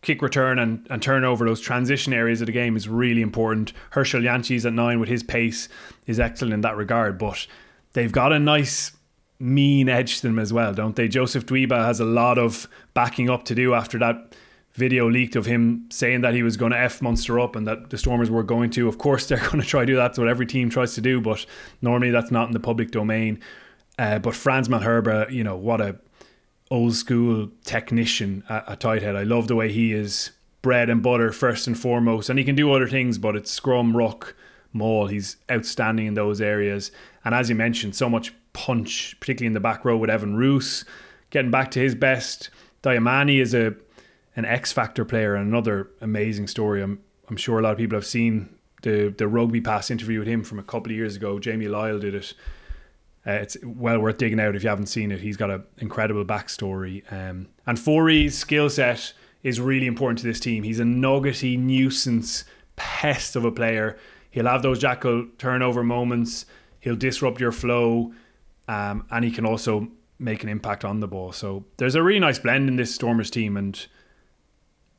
kick 0.00 0.22
return 0.22 0.58
and, 0.58 0.86
and 0.88 1.02
turnover, 1.02 1.44
those 1.44 1.60
transition 1.60 2.12
areas 2.12 2.40
of 2.40 2.46
the 2.46 2.52
game 2.52 2.76
is 2.76 2.88
really 2.88 3.20
important. 3.20 3.72
Herschel 3.90 4.22
Jantjies 4.22 4.64
at 4.64 4.72
nine 4.72 5.00
with 5.00 5.08
his 5.08 5.22
pace 5.22 5.68
is 6.06 6.18
excellent 6.18 6.54
in 6.54 6.60
that 6.62 6.76
regard. 6.76 7.18
But 7.18 7.46
they've 7.92 8.12
got 8.12 8.32
a 8.32 8.38
nice 8.38 8.92
mean 9.38 9.88
edge 9.88 10.20
to 10.20 10.28
them 10.28 10.38
as 10.38 10.52
well, 10.52 10.72
don't 10.72 10.96
they? 10.96 11.08
Joseph 11.08 11.46
Dweba 11.46 11.84
has 11.84 12.00
a 12.00 12.04
lot 12.04 12.38
of 12.38 12.68
backing 12.94 13.28
up 13.28 13.44
to 13.44 13.54
do 13.54 13.74
after 13.74 13.98
that 13.98 14.34
video 14.74 15.08
leaked 15.08 15.36
of 15.36 15.46
him 15.46 15.86
saying 15.90 16.20
that 16.20 16.34
he 16.34 16.42
was 16.42 16.56
going 16.56 16.70
to 16.70 16.78
F 16.78 17.00
Munster 17.00 17.40
up 17.40 17.56
and 17.56 17.66
that 17.66 17.90
the 17.90 17.98
Stormers 17.98 18.30
were 18.30 18.42
going 18.42 18.70
to. 18.70 18.88
Of 18.88 18.98
course, 18.98 19.26
they're 19.28 19.38
going 19.38 19.60
to 19.60 19.66
try 19.66 19.80
to 19.80 19.86
do 19.86 19.96
that. 19.96 20.08
That's 20.08 20.18
what 20.18 20.28
every 20.28 20.46
team 20.46 20.70
tries 20.70 20.94
to 20.94 21.00
do, 21.00 21.20
but 21.20 21.44
normally 21.82 22.10
that's 22.10 22.30
not 22.30 22.46
in 22.46 22.52
the 22.52 22.60
public 22.60 22.90
domain. 22.90 23.40
Uh, 23.98 24.18
but 24.18 24.34
Frans 24.34 24.68
Malherbe, 24.68 25.30
you 25.30 25.42
know, 25.42 25.56
what 25.56 25.80
a 25.80 25.96
old 26.70 26.94
school 26.94 27.48
technician 27.64 28.44
at, 28.48 28.68
at 28.68 28.80
tight 28.80 29.02
head. 29.02 29.16
I 29.16 29.22
love 29.22 29.48
the 29.48 29.56
way 29.56 29.72
he 29.72 29.92
is 29.92 30.32
bread 30.62 30.90
and 30.90 31.02
butter 31.02 31.32
first 31.32 31.66
and 31.66 31.78
foremost, 31.78 32.28
and 32.28 32.38
he 32.38 32.44
can 32.44 32.56
do 32.56 32.72
other 32.72 32.88
things, 32.88 33.18
but 33.18 33.36
it's 33.36 33.50
scrum, 33.50 33.96
ruck, 33.96 34.34
maul. 34.72 35.06
He's 35.06 35.36
outstanding 35.50 36.06
in 36.06 36.14
those 36.14 36.40
areas. 36.40 36.90
And 37.24 37.34
as 37.34 37.48
you 37.48 37.54
mentioned, 37.54 37.96
so 37.96 38.10
much 38.10 38.34
punch, 38.56 39.14
particularly 39.20 39.48
in 39.48 39.52
the 39.52 39.60
back 39.60 39.84
row 39.84 39.98
with 39.98 40.08
Evan 40.08 40.34
Roos, 40.34 40.86
getting 41.28 41.50
back 41.50 41.70
to 41.72 41.78
his 41.78 41.94
best. 41.94 42.48
Dayimani 42.82 43.40
is 43.40 43.54
a 43.54 43.74
an 44.34 44.44
X 44.44 44.72
Factor 44.72 45.04
player 45.04 45.34
and 45.34 45.48
another 45.48 45.90
amazing 46.00 46.48
story. 46.48 46.82
I'm 46.82 47.00
I'm 47.28 47.36
sure 47.36 47.58
a 47.58 47.62
lot 47.62 47.72
of 47.72 47.78
people 47.78 47.96
have 47.96 48.06
seen 48.06 48.48
the 48.82 49.14
the 49.16 49.28
rugby 49.28 49.60
pass 49.60 49.90
interview 49.90 50.18
with 50.20 50.28
him 50.28 50.42
from 50.42 50.58
a 50.58 50.62
couple 50.62 50.90
of 50.90 50.96
years 50.96 51.16
ago. 51.16 51.38
Jamie 51.38 51.66
Lyall 51.66 52.00
did 52.00 52.14
it. 52.14 52.32
Uh, 53.26 53.32
it's 53.32 53.56
well 53.62 53.98
worth 53.98 54.18
digging 54.18 54.40
out 54.40 54.56
if 54.56 54.62
you 54.62 54.68
haven't 54.68 54.86
seen 54.86 55.10
it. 55.10 55.20
He's 55.20 55.36
got 55.36 55.50
an 55.50 55.64
incredible 55.78 56.24
backstory. 56.24 57.02
Um, 57.12 57.48
and 57.66 57.78
Fourie's 57.78 58.38
skill 58.38 58.70
set 58.70 59.12
is 59.42 59.60
really 59.60 59.86
important 59.86 60.20
to 60.20 60.26
this 60.26 60.40
team. 60.40 60.62
He's 60.62 60.78
a 60.78 60.84
nuggety 60.84 61.56
nuisance 61.56 62.44
pest 62.76 63.34
of 63.36 63.44
a 63.44 63.50
player. 63.50 63.98
He'll 64.30 64.46
have 64.46 64.62
those 64.62 64.78
jackal 64.78 65.26
turnover 65.38 65.82
moments. 65.82 66.46
He'll 66.78 66.94
disrupt 66.94 67.40
your 67.40 67.52
flow 67.52 68.12
um, 68.68 69.06
and 69.10 69.24
he 69.24 69.30
can 69.30 69.46
also 69.46 69.88
make 70.18 70.42
an 70.42 70.48
impact 70.48 70.84
on 70.84 71.00
the 71.00 71.08
ball. 71.08 71.32
So 71.32 71.64
there's 71.76 71.94
a 71.94 72.02
really 72.02 72.20
nice 72.20 72.38
blend 72.38 72.68
in 72.68 72.76
this 72.76 72.94
Stormers 72.94 73.30
team, 73.30 73.56
and 73.56 73.86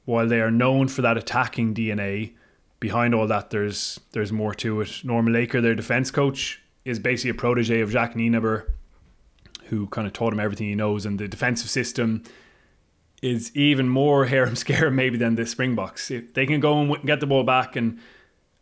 while 0.05 0.27
they 0.27 0.39
are 0.39 0.51
known 0.51 0.87
for 0.87 1.01
that 1.01 1.17
attacking 1.17 1.73
DNA, 1.73 2.33
behind 2.79 3.15
all 3.15 3.27
that 3.27 3.49
there's 3.49 3.99
there's 4.11 4.31
more 4.31 4.53
to 4.55 4.81
it. 4.81 5.01
Norman 5.03 5.33
Laker, 5.33 5.61
their 5.61 5.75
defense 5.75 6.11
coach, 6.11 6.61
is 6.85 6.99
basically 6.99 7.31
a 7.31 7.33
protege 7.33 7.81
of 7.81 7.91
Jacques 7.91 8.13
Nienaber, 8.13 8.67
who 9.65 9.87
kind 9.87 10.07
of 10.07 10.13
taught 10.13 10.33
him 10.33 10.39
everything 10.39 10.67
he 10.67 10.75
knows, 10.75 11.05
and 11.05 11.19
the 11.19 11.27
defensive 11.27 11.69
system 11.69 12.23
is 13.21 13.55
even 13.55 13.89
more 13.89 14.25
harem 14.27 14.55
scare 14.55 14.91
maybe 14.91 15.17
than 15.17 15.35
the 15.35 15.45
Springboks. 15.45 16.11
If 16.11 16.33
they 16.33 16.45
can 16.45 16.59
go 16.59 16.79
and 16.79 17.05
get 17.05 17.19
the 17.19 17.27
ball 17.27 17.43
back 17.43 17.75
and 17.75 17.99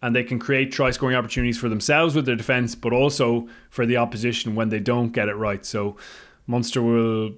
and 0.05 0.15
they 0.15 0.24
can 0.24 0.38
create 0.38 0.71
try 0.71 0.91
scoring 0.91 1.15
opportunities 1.15 1.57
for 1.57 1.67
themselves 1.67 2.13
with 2.13 2.27
their 2.27 2.35
defense, 2.35 2.75
but 2.75 2.93
also 2.93 3.47
for 3.71 3.88
the 3.88 3.97
opposition 3.97 4.53
when 4.53 4.69
they 4.69 4.79
don't 4.79 5.13
get 5.13 5.27
it 5.27 5.33
right. 5.33 5.65
So 5.65 5.97
Munster 6.45 6.83
will 6.83 7.31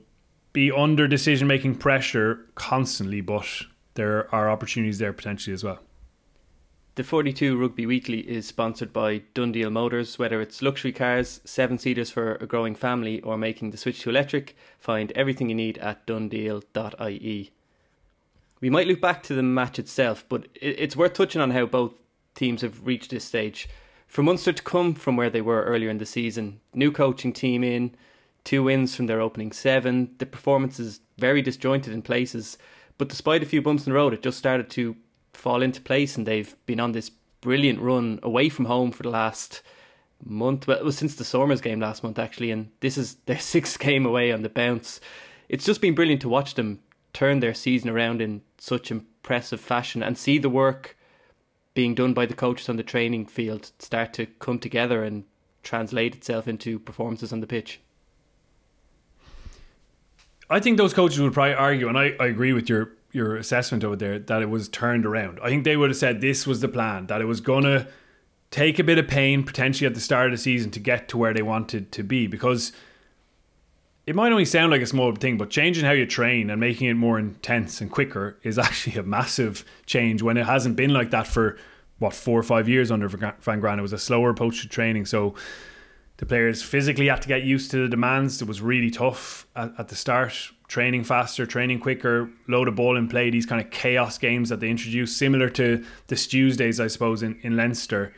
be 0.52 0.70
under 0.70 1.08
decision 1.08 1.48
making 1.48 1.76
pressure 1.76 2.46
constantly, 2.56 3.22
but 3.22 3.48
there 3.94 4.34
are 4.36 4.50
opportunities 4.50 4.98
there 4.98 5.14
potentially 5.14 5.54
as 5.54 5.64
well. 5.64 5.80
The 6.96 7.06
42 7.06 7.58
Rugby 7.58 7.86
Weekly 7.86 8.20
is 8.20 8.46
sponsored 8.46 8.92
by 8.92 9.20
DoneDeal 9.34 9.72
Motors. 9.72 10.20
Whether 10.20 10.42
it's 10.42 10.62
luxury 10.62 10.92
cars, 10.92 11.40
seven 11.46 11.78
seaters 11.78 12.10
for 12.10 12.36
a 12.36 12.48
growing 12.48 12.76
family, 12.76 13.22
or 13.22 13.38
making 13.38 13.72
the 13.72 13.78
switch 13.78 14.02
to 14.02 14.10
electric, 14.10 14.58
find 14.78 15.14
everything 15.14 15.48
you 15.48 15.56
need 15.56 15.78
at 15.78 16.06
donedeal.ie. 16.06 17.52
We 18.60 18.70
might 18.70 18.88
look 18.88 19.00
back 19.00 19.24
to 19.24 19.36
the 19.36 19.44
match 19.44 19.80
itself, 19.80 20.26
but 20.28 20.48
it's 20.54 20.98
worth 20.98 21.14
touching 21.14 21.40
on 21.40 21.52
how 21.52 21.66
both 21.66 21.94
teams 22.38 22.62
have 22.62 22.86
reached 22.86 23.10
this 23.10 23.26
stage. 23.26 23.68
For 24.08 24.24
Munster 24.24 24.54
to 24.54 24.64
come 24.64 24.94
from 24.94 25.18
where 25.18 25.30
they 25.30 25.42
were 25.42 25.64
earlier 25.64 25.90
in 25.90 25.98
the 25.98 26.06
season, 26.06 26.62
new 26.74 26.92
coaching 26.92 27.34
team 27.34 27.64
in, 27.64 27.96
two 28.46 28.64
wins 28.64 28.96
from 28.96 29.08
their 29.08 29.20
opening 29.20 29.52
seven, 29.52 30.12
the 30.20 30.26
performance 30.26 30.80
is 30.80 31.02
very 31.18 31.42
disjointed 31.42 31.94
in 31.94 32.02
places, 32.02 32.58
but 32.98 33.10
despite 33.10 33.44
a 33.44 33.46
few 33.46 33.62
bumps 33.62 33.86
in 33.86 33.92
the 33.92 33.98
road, 33.98 34.14
it 34.14 34.24
just 34.24 34.38
started 34.38 34.70
to 34.70 34.96
fall 35.34 35.62
into 35.62 35.82
place 35.82 36.16
and 36.16 36.26
they've 36.26 36.56
been 36.66 36.80
on 36.80 36.94
this 36.94 37.12
brilliant 37.42 37.80
run 37.80 38.20
away 38.24 38.50
from 38.50 38.66
home 38.66 38.92
for 38.92 39.04
the 39.04 39.10
last 39.10 39.62
month. 40.24 40.68
Well, 40.68 40.78
it 40.78 40.86
was 40.86 40.98
since 40.98 41.16
the 41.16 41.26
Stormers 41.26 41.62
game 41.62 41.80
last 41.80 42.04
month 42.04 42.18
actually, 42.18 42.52
and 42.52 42.72
this 42.80 42.98
is 42.98 43.16
their 43.26 43.40
sixth 43.40 43.80
game 43.80 44.06
away 44.06 44.32
on 44.32 44.42
the 44.42 44.50
bounce. 44.50 45.00
It's 45.50 45.66
just 45.66 45.82
been 45.82 45.96
brilliant 45.96 46.22
to 46.22 46.30
watch 46.30 46.56
them 46.56 46.80
turn 47.14 47.40
their 47.40 47.54
season 47.54 47.90
around 47.90 48.22
in 48.22 48.42
such 48.58 48.92
impressive 48.92 49.60
fashion 49.62 50.04
and 50.04 50.18
see 50.18 50.38
the 50.38 50.50
work 50.50 50.97
being 51.78 51.94
done 51.94 52.12
by 52.12 52.26
the 52.26 52.34
coaches 52.34 52.68
on 52.70 52.76
the 52.76 52.82
training 52.82 53.24
field 53.24 53.72
start 53.78 54.12
to 54.12 54.26
come 54.26 54.58
together 54.58 55.04
and 55.04 55.24
translate 55.62 56.16
itself 56.16 56.48
into 56.48 56.80
performances 56.80 57.32
on 57.32 57.40
the 57.40 57.46
pitch. 57.46 57.80
I 60.50 60.60
think 60.60 60.80
those 60.80 60.92
coaches 60.92 61.22
would 61.22 61.34
probably 61.34 61.54
argue, 61.54 61.88
and 61.88 61.96
I, 61.96 62.16
I 62.20 62.26
agree 62.26 62.52
with 62.52 62.68
your 62.68 62.94
your 63.12 63.36
assessment 63.36 63.84
over 63.84 63.96
there, 63.96 64.18
that 64.18 64.42
it 64.42 64.50
was 64.50 64.68
turned 64.70 65.06
around. 65.06 65.40
I 65.44 65.50
think 65.50 65.66
they 65.66 65.78
would 65.78 65.92
have 65.92 65.98
said 65.98 66.20
this 66.20 66.48
was 66.48 66.62
the 66.62 66.68
plan, 66.68 67.06
that 67.08 67.22
it 67.22 67.26
was 67.26 67.42
gonna 67.42 67.88
take 68.50 68.80
a 68.80 68.84
bit 68.84 68.98
of 68.98 69.08
pain 69.08 69.44
potentially 69.44 69.86
at 69.86 69.94
the 69.94 70.00
start 70.00 70.26
of 70.26 70.32
the 70.32 70.38
season 70.40 70.72
to 70.72 70.80
get 70.80 71.08
to 71.10 71.18
where 71.18 71.34
they 71.34 71.44
wanted 71.44 71.92
to 71.92 72.02
be 72.02 72.26
because 72.26 72.72
it 74.08 74.16
might 74.16 74.32
only 74.32 74.46
sound 74.46 74.72
like 74.72 74.82
a 74.82 74.88
small 74.88 75.14
thing, 75.14 75.38
but 75.38 75.50
changing 75.50 75.84
how 75.84 75.92
you 75.92 76.06
train 76.06 76.50
and 76.50 76.62
making 76.62 76.88
it 76.88 76.94
more 76.94 77.20
intense 77.20 77.82
and 77.82 77.92
quicker 77.92 78.40
is 78.42 78.58
actually 78.68 78.96
a 78.96 79.04
massive 79.04 79.66
change 79.86 80.22
when 80.22 80.38
it 80.38 80.46
hasn't 80.46 80.78
been 80.78 80.94
like 80.94 81.12
that 81.12 81.28
for 81.28 81.58
what 82.00 82.14
four 82.14 82.40
or 82.40 82.44
five 82.44 82.70
years 82.70 82.90
under 82.90 83.10
Van 83.10 83.60
Graan. 83.60 83.80
It 83.80 83.82
was 83.82 83.94
a 83.94 84.00
slower 84.00 84.30
approach 84.30 84.62
to 84.62 84.70
training, 84.70 85.08
so 85.08 85.36
the 86.18 86.26
players 86.26 86.64
physically 86.64 87.08
had 87.08 87.22
to 87.24 87.28
get 87.28 87.44
used 87.44 87.70
to 87.72 87.78
the 87.78 87.90
demands. 87.90 88.42
It 88.42 88.48
was 88.48 88.62
really 88.62 88.90
tough 88.90 89.46
at, 89.56 89.74
at 89.78 89.90
the 89.90 89.96
start. 89.96 90.52
Training 90.70 91.04
faster, 91.04 91.46
training 91.46 91.80
quicker, 91.80 92.30
load 92.48 92.68
of 92.68 92.76
ball 92.76 92.98
and 92.98 93.10
play. 93.10 93.30
These 93.30 93.46
kind 93.46 93.64
of 93.64 93.72
chaos 93.72 94.18
games 94.18 94.50
that 94.50 94.60
they 94.62 94.70
introduced, 94.70 95.18
similar 95.18 95.50
to 95.50 95.84
the 96.08 96.16
Tuesdays, 96.16 96.80
I 96.80 96.88
suppose, 96.88 97.24
in, 97.24 97.40
in 97.42 97.58
Leinster 97.58 98.14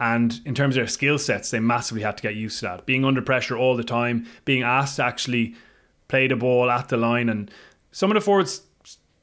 and 0.00 0.40
in 0.44 0.54
terms 0.54 0.76
of 0.76 0.80
their 0.80 0.88
skill 0.88 1.18
sets, 1.18 1.50
they 1.50 1.60
massively 1.60 2.02
had 2.02 2.16
to 2.16 2.22
get 2.22 2.34
used 2.34 2.58
to 2.60 2.66
that. 2.66 2.86
Being 2.86 3.04
under 3.04 3.22
pressure 3.22 3.56
all 3.56 3.76
the 3.76 3.84
time, 3.84 4.26
being 4.44 4.62
asked 4.62 4.96
to 4.96 5.04
actually 5.04 5.54
play 6.08 6.26
the 6.26 6.36
ball 6.36 6.70
at 6.70 6.88
the 6.88 6.96
line. 6.96 7.28
And 7.28 7.50
some 7.92 8.10
of 8.10 8.14
the 8.14 8.20
forwards' 8.20 8.62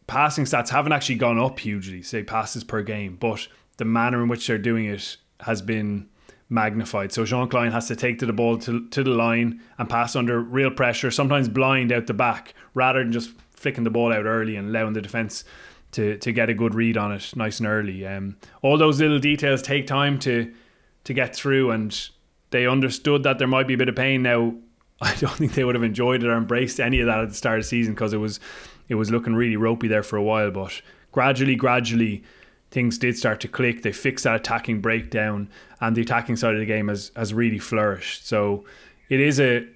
passing 0.08 0.46
stats 0.46 0.70
haven't 0.70 0.94
actually 0.94 1.16
gone 1.16 1.38
up 1.38 1.60
hugely, 1.60 2.02
say 2.02 2.24
passes 2.24 2.64
per 2.64 2.82
game, 2.82 3.18
but 3.20 3.48
the 3.78 3.86
manner 3.86 4.22
in 4.22 4.30
which 4.30 4.48
they're 4.48 4.58
doing 4.58 4.86
it 4.86 5.18
has 5.42 5.62
been 5.62 6.08
magnified. 6.50 7.12
So 7.12 7.26
Jean 7.26 7.50
Kleyn 7.50 7.72
has 7.72 7.88
to 7.88 7.96
take 7.96 8.20
to 8.20 8.26
the 8.26 8.34
ball 8.34 8.58
to, 8.60 8.88
to 8.90 9.04
the 9.04 9.12
line 9.12 9.62
and 9.78 9.90
pass 9.90 10.16
under 10.16 10.40
real 10.40 10.72
pressure, 10.72 11.12
sometimes 11.12 11.50
blind 11.50 11.92
out 11.92 12.08
the 12.08 12.14
back, 12.14 12.54
rather 12.74 13.00
than 13.04 13.12
just 13.12 13.32
flicking 13.52 13.84
the 13.84 13.90
ball 13.90 14.12
out 14.12 14.26
early 14.26 14.56
and 14.56 14.70
allowing 14.70 14.94
the 14.94 15.02
defence 15.02 15.44
to, 15.92 16.18
to 16.18 16.32
get 16.32 16.50
a 16.50 16.54
good 16.54 16.76
read 16.76 16.98
on 16.98 17.12
it 17.12 17.36
nice 17.36 17.60
and 17.60 17.68
early. 17.68 18.06
Um, 18.06 18.38
all 18.62 18.78
those 18.78 19.00
little 19.00 19.20
details 19.20 19.62
take 19.62 19.88
time 19.88 20.18
to 20.20 20.54
to 21.04 21.14
get 21.14 21.36
through, 21.36 21.72
and 21.72 22.10
they 22.52 22.68
understood 22.68 23.24
that 23.24 23.40
there 23.40 23.48
might 23.48 23.68
be 23.68 23.74
a 23.74 23.78
bit 23.78 23.90
of 23.90 23.96
pain. 23.96 24.24
Now, 24.24 24.56
I 25.02 25.16
don't 25.16 25.34
think 25.34 25.54
they 25.54 25.64
would 25.64 25.76
have 25.76 25.84
enjoyed 25.84 26.24
it 26.24 26.28
or 26.28 26.38
embraced 26.38 26.80
any 26.80 27.00
of 27.00 27.08
that 27.08 27.20
at 27.20 27.30
the 27.30 27.36
start 27.36 27.58
of 27.58 27.66
the 27.66 27.70
season 27.70 27.94
because 27.94 28.14
it 28.14 28.18
was 28.18 28.40
it 28.88 28.96
was 28.96 29.10
looking 29.10 29.34
really 29.34 29.56
ropey 29.56 29.88
there 29.88 30.04
for 30.04 30.18
a 30.18 30.24
while. 30.24 30.52
But 30.52 30.82
gradually, 31.12 31.56
gradually, 31.56 32.24
things 32.70 32.98
did 32.98 33.18
start 33.18 33.40
to 33.42 33.48
click. 33.48 33.82
They 33.82 33.92
fixed 33.92 34.26
that 34.26 34.36
attacking 34.36 34.82
breakdown, 34.82 35.50
and 35.80 35.96
the 35.96 36.02
attacking 36.02 36.36
side 36.36 36.54
of 36.54 36.60
the 36.60 36.66
game 36.66 36.88
has 36.88 37.12
has 37.16 37.34
really 37.34 37.60
flourished. 37.60 38.28
So 38.28 38.66
it 39.10 39.20
is 39.20 39.40
a, 39.40 39.68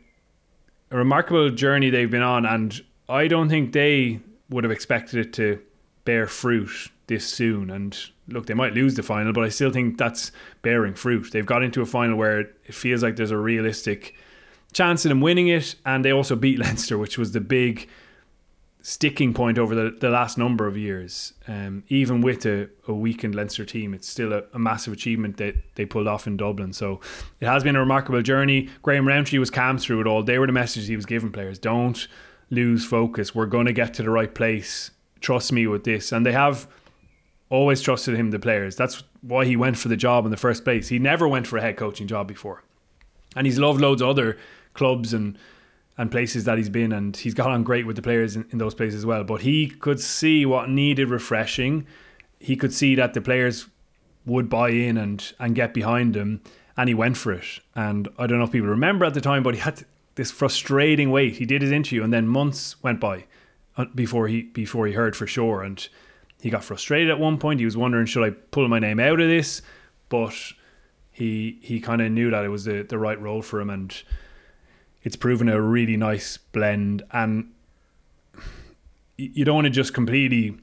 a 0.92 0.98
remarkable 0.98 1.50
journey 1.50 1.90
they've 1.90 2.10
been 2.10 2.22
on, 2.22 2.46
and 2.46 2.80
I 3.10 3.28
don't 3.28 3.50
think 3.50 3.74
they 3.74 4.20
would 4.50 4.64
have 4.64 4.72
expected 4.72 5.26
it 5.26 5.34
to 5.34 5.62
bear 6.06 6.28
fruit 6.28 6.92
this 7.08 7.28
soon. 7.28 7.70
And 7.70 7.98
look, 8.28 8.46
they 8.46 8.54
might 8.54 8.74
lose 8.74 8.96
the 8.96 9.04
final, 9.04 9.34
but 9.34 9.44
I 9.44 9.50
still 9.50 9.72
think 9.72 9.98
that's 9.98 10.32
bearing 10.62 10.94
fruit. 10.94 11.32
They've 11.32 11.46
got 11.46 11.64
into 11.64 11.82
a 11.82 11.86
final 11.86 12.18
where 12.18 12.40
it 12.40 12.74
feels 12.74 13.04
like 13.04 13.16
there's 13.16 13.32
a 13.32 13.38
realistic 13.38 14.16
chance 14.74 15.06
of 15.06 15.10
them 15.10 15.22
winning 15.22 15.48
it, 15.48 15.76
and 15.86 16.04
they 16.04 16.12
also 16.12 16.36
beat 16.36 16.60
Leinster, 16.60 16.98
which 16.98 17.18
was 17.18 17.32
the 17.32 17.42
big 17.42 17.90
sticking 18.82 19.34
point 19.34 19.58
over 19.58 19.74
the, 19.74 19.98
the 20.00 20.10
last 20.10 20.38
number 20.38 20.68
of 20.68 20.78
years. 20.78 21.34
Um, 21.48 21.84
even 21.88 22.22
with 22.22 22.46
a, 22.46 22.70
a 22.88 22.94
weakened 22.94 23.34
Leinster 23.34 23.66
team, 23.66 23.96
it's 23.96 24.08
still 24.08 24.32
a, 24.32 24.44
a, 24.54 24.60
massive 24.60 24.94
achievement 24.94 25.38
that 25.38 25.56
they 25.74 25.88
pulled 25.88 26.08
off 26.08 26.28
in 26.28 26.38
Dublin. 26.38 26.72
So 26.72 27.02
it 27.40 27.48
has 27.48 27.64
been 27.64 27.76
a 27.76 27.80
remarkable 27.80 28.22
journey. 28.22 28.70
Graham 28.84 29.08
Rowntree 29.08 29.40
was 29.40 29.50
calm 29.50 29.80
through 29.80 30.02
it 30.02 30.08
all. 30.08 30.22
They 30.22 30.38
were 30.38 30.46
the 30.46 30.54
messages 30.54 30.88
he 30.88 30.96
was 30.96 31.08
giving 31.08 31.32
players. 31.32 31.58
Don't 31.58 32.08
lose 32.52 32.86
focus. 32.86 33.34
We're 33.34 33.48
going 33.48 33.66
to 33.66 33.74
get 33.74 33.96
to 33.96 34.04
the 34.04 34.12
right 34.12 34.34
place. 34.34 34.92
Trust 35.22 35.52
me 35.52 35.68
with 35.68 35.84
this. 35.84 36.12
And 36.12 36.26
they 36.26 36.32
have 36.32 36.68
always 37.50 37.82
trusted 37.82 38.16
him, 38.16 38.32
the 38.32 38.40
players. 38.40 38.76
That's 38.76 39.04
why 39.22 39.46
he 39.46 39.56
went 39.56 39.78
for 39.78 39.88
the 39.88 39.98
job 39.98 40.26
in 40.26 40.32
the 40.32 40.38
first 40.38 40.64
place. 40.64 40.88
He 40.88 41.00
never 41.00 41.28
went 41.28 41.48
for 41.48 41.58
a 41.58 41.62
head 41.62 41.78
coaching 41.78 42.08
job 42.08 42.28
before. 42.28 42.64
And 43.36 43.46
he's 43.46 43.60
loved 43.60 43.82
loads 43.82 44.02
of 44.02 44.10
other 44.10 44.38
clubs 44.74 45.14
and 45.14 45.38
and 45.98 46.12
places 46.12 46.44
that 46.44 46.58
he's 46.58 46.68
been 46.68 46.92
and 46.92 47.16
he's 47.16 47.34
got 47.34 47.50
on 47.50 47.64
great 47.64 47.88
with 47.88 47.96
the 47.96 48.02
players 48.02 48.36
in, 48.36 48.46
in 48.52 48.58
those 48.58 48.76
places 48.76 48.98
as 48.98 49.06
well. 49.06 49.24
But 49.24 49.42
he 49.42 49.68
could 49.68 50.02
see 50.02 50.46
what 50.46 50.70
needed 50.70 51.10
refreshing. 51.10 51.88
He 52.38 52.58
could 52.58 52.74
see 52.74 52.96
that 52.96 53.14
the 53.14 53.22
players 53.22 53.68
would 54.26 54.50
buy 54.50 54.70
in 54.70 54.98
and 54.98 55.34
and 55.40 55.56
get 55.56 55.74
behind 55.74 56.16
him 56.16 56.42
and 56.76 56.90
he 56.90 56.96
went 56.96 57.16
for 57.16 57.32
it. 57.32 57.46
And 57.76 58.10
I 58.18 58.28
don't 58.28 58.40
know 58.40 58.46
if 58.46 58.52
people 58.52 58.68
remember 58.68 59.06
at 59.06 59.14
the 59.14 59.22
time, 59.22 59.44
but 59.44 59.54
he 59.54 59.62
had 59.62 59.86
this 60.16 60.32
frustrating 60.32 61.12
wait. 61.12 61.38
He 61.38 61.46
did 61.46 61.62
his 61.62 61.72
interview 61.72 62.04
and 62.04 62.12
then 62.12 62.28
months 62.28 62.82
went 62.84 63.00
by 63.00 63.26
before 63.94 64.28
he 64.28 64.44
before 64.44 64.88
he 64.88 64.94
heard 64.94 65.16
for 65.16 65.28
sure 65.28 65.62
and 65.62 65.88
he 66.42 66.52
got 66.52 66.64
frustrated 66.64 67.10
at 67.10 67.20
one 67.20 67.38
point. 67.40 67.60
He 67.60 67.66
was 67.66 67.76
wondering, 67.76 68.06
should 68.06 68.24
I 68.24 68.30
pull 68.30 68.68
my 68.68 68.78
name 68.78 69.00
out 69.00 69.20
of 69.20 69.28
this? 69.28 69.62
But 70.10 70.36
he 71.12 71.58
he 71.62 71.80
kind 71.80 72.02
of 72.02 72.12
knew 72.12 72.30
that 72.30 72.46
it 72.46 72.50
was 72.50 72.66
the, 72.66 72.84
the 72.84 73.00
right 73.00 73.20
role 73.20 73.42
for 73.42 73.60
him, 73.60 73.70
and 73.70 74.04
it's 75.02 75.16
proven 75.16 75.50
a 75.50 75.60
really 75.60 75.98
nice 75.98 76.38
blend. 76.38 77.04
And 77.12 77.52
you 79.18 79.46
don't 79.46 79.56
want 79.56 79.66
to 79.66 79.72
just 79.72 79.94
completely 79.94 80.58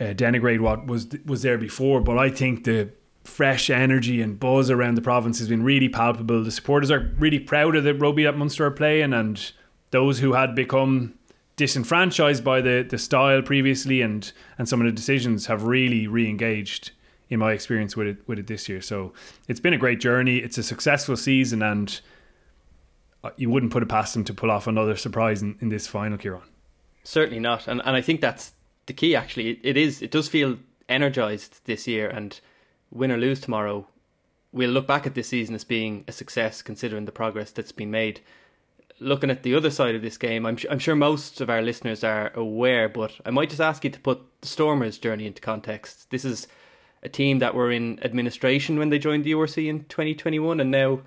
uh, 0.00 0.14
denigrate 0.14 0.60
what 0.60 0.86
was 0.86 1.08
was 1.24 1.42
there 1.42 1.58
before, 1.58 2.00
but 2.00 2.18
I 2.18 2.30
think 2.30 2.64
the 2.64 2.90
fresh 3.22 3.70
energy 3.70 4.20
and 4.20 4.40
buzz 4.40 4.70
around 4.70 4.96
the 4.96 5.02
province 5.02 5.38
has 5.38 5.48
been 5.48 5.62
really 5.62 5.88
palpable. 5.88 6.42
The 6.42 6.50
supporters 6.50 6.90
are 6.90 7.12
really 7.18 7.38
proud 7.38 7.76
of 7.76 7.84
the 7.84 7.94
rugby 7.94 8.24
that 8.24 8.36
Munster 8.36 8.66
are 8.66 8.72
playing, 8.72 9.12
and 9.12 9.52
those 9.92 10.18
who 10.18 10.32
had 10.32 10.56
become 10.56 11.14
disenfranchised 11.56 12.44
by 12.44 12.60
the 12.60 12.86
the 12.88 12.98
style 12.98 13.42
previously 13.42 14.02
and 14.02 14.32
and 14.58 14.68
some 14.68 14.80
of 14.80 14.86
the 14.86 14.92
decisions 14.92 15.46
have 15.46 15.64
really 15.64 16.06
re-engaged 16.06 16.92
in 17.28 17.38
my 17.38 17.52
experience 17.52 17.96
with 17.96 18.06
it 18.06 18.18
with 18.26 18.38
it 18.38 18.46
this 18.46 18.68
year. 18.68 18.80
So 18.80 19.12
it's 19.48 19.60
been 19.60 19.74
a 19.74 19.78
great 19.78 20.00
journey. 20.00 20.38
It's 20.38 20.58
a 20.58 20.62
successful 20.62 21.16
season 21.16 21.62
and 21.62 22.00
uh, 23.24 23.30
you 23.36 23.50
wouldn't 23.50 23.72
put 23.72 23.82
it 23.82 23.88
past 23.88 24.14
them 24.14 24.24
to 24.24 24.34
pull 24.34 24.50
off 24.50 24.66
another 24.66 24.96
surprise 24.96 25.42
in, 25.42 25.56
in 25.60 25.68
this 25.68 25.86
final 25.86 26.18
Ciarán 26.18 26.42
certainly 27.04 27.40
not. 27.40 27.68
And 27.68 27.82
and 27.84 27.96
I 27.96 28.00
think 28.00 28.20
that's 28.20 28.52
the 28.86 28.92
key 28.92 29.14
actually. 29.16 29.50
It, 29.50 29.60
it 29.62 29.76
is 29.76 30.02
it 30.02 30.10
does 30.10 30.28
feel 30.28 30.58
energized 30.88 31.60
this 31.64 31.86
year 31.86 32.08
and 32.08 32.40
win 32.90 33.10
or 33.10 33.16
lose 33.16 33.40
tomorrow 33.40 33.86
we'll 34.52 34.70
look 34.70 34.86
back 34.86 35.06
at 35.06 35.14
this 35.14 35.28
season 35.28 35.54
as 35.54 35.64
being 35.64 36.04
a 36.06 36.12
success 36.12 36.62
considering 36.62 37.06
the 37.06 37.12
progress 37.12 37.50
that's 37.50 37.72
been 37.72 37.90
made 37.90 38.20
looking 39.02 39.30
at 39.30 39.42
the 39.42 39.54
other 39.54 39.70
side 39.70 39.94
of 39.94 40.02
this 40.02 40.16
game, 40.16 40.46
I'm, 40.46 40.58
I'm 40.70 40.78
sure 40.78 40.94
most 40.94 41.40
of 41.40 41.50
our 41.50 41.62
listeners 41.62 42.04
are 42.04 42.32
aware, 42.34 42.88
but 42.88 43.12
I 43.26 43.30
might 43.30 43.50
just 43.50 43.60
ask 43.60 43.84
you 43.84 43.90
to 43.90 44.00
put 44.00 44.22
the 44.40 44.48
Stormers' 44.48 44.98
journey 44.98 45.26
into 45.26 45.42
context. 45.42 46.10
This 46.10 46.24
is 46.24 46.46
a 47.02 47.08
team 47.08 47.40
that 47.40 47.54
were 47.54 47.70
in 47.70 48.02
administration 48.04 48.78
when 48.78 48.90
they 48.90 48.98
joined 48.98 49.24
the 49.24 49.32
URC 49.32 49.68
in 49.68 49.84
2021 49.84 50.60
and 50.60 50.70
now 50.70 51.00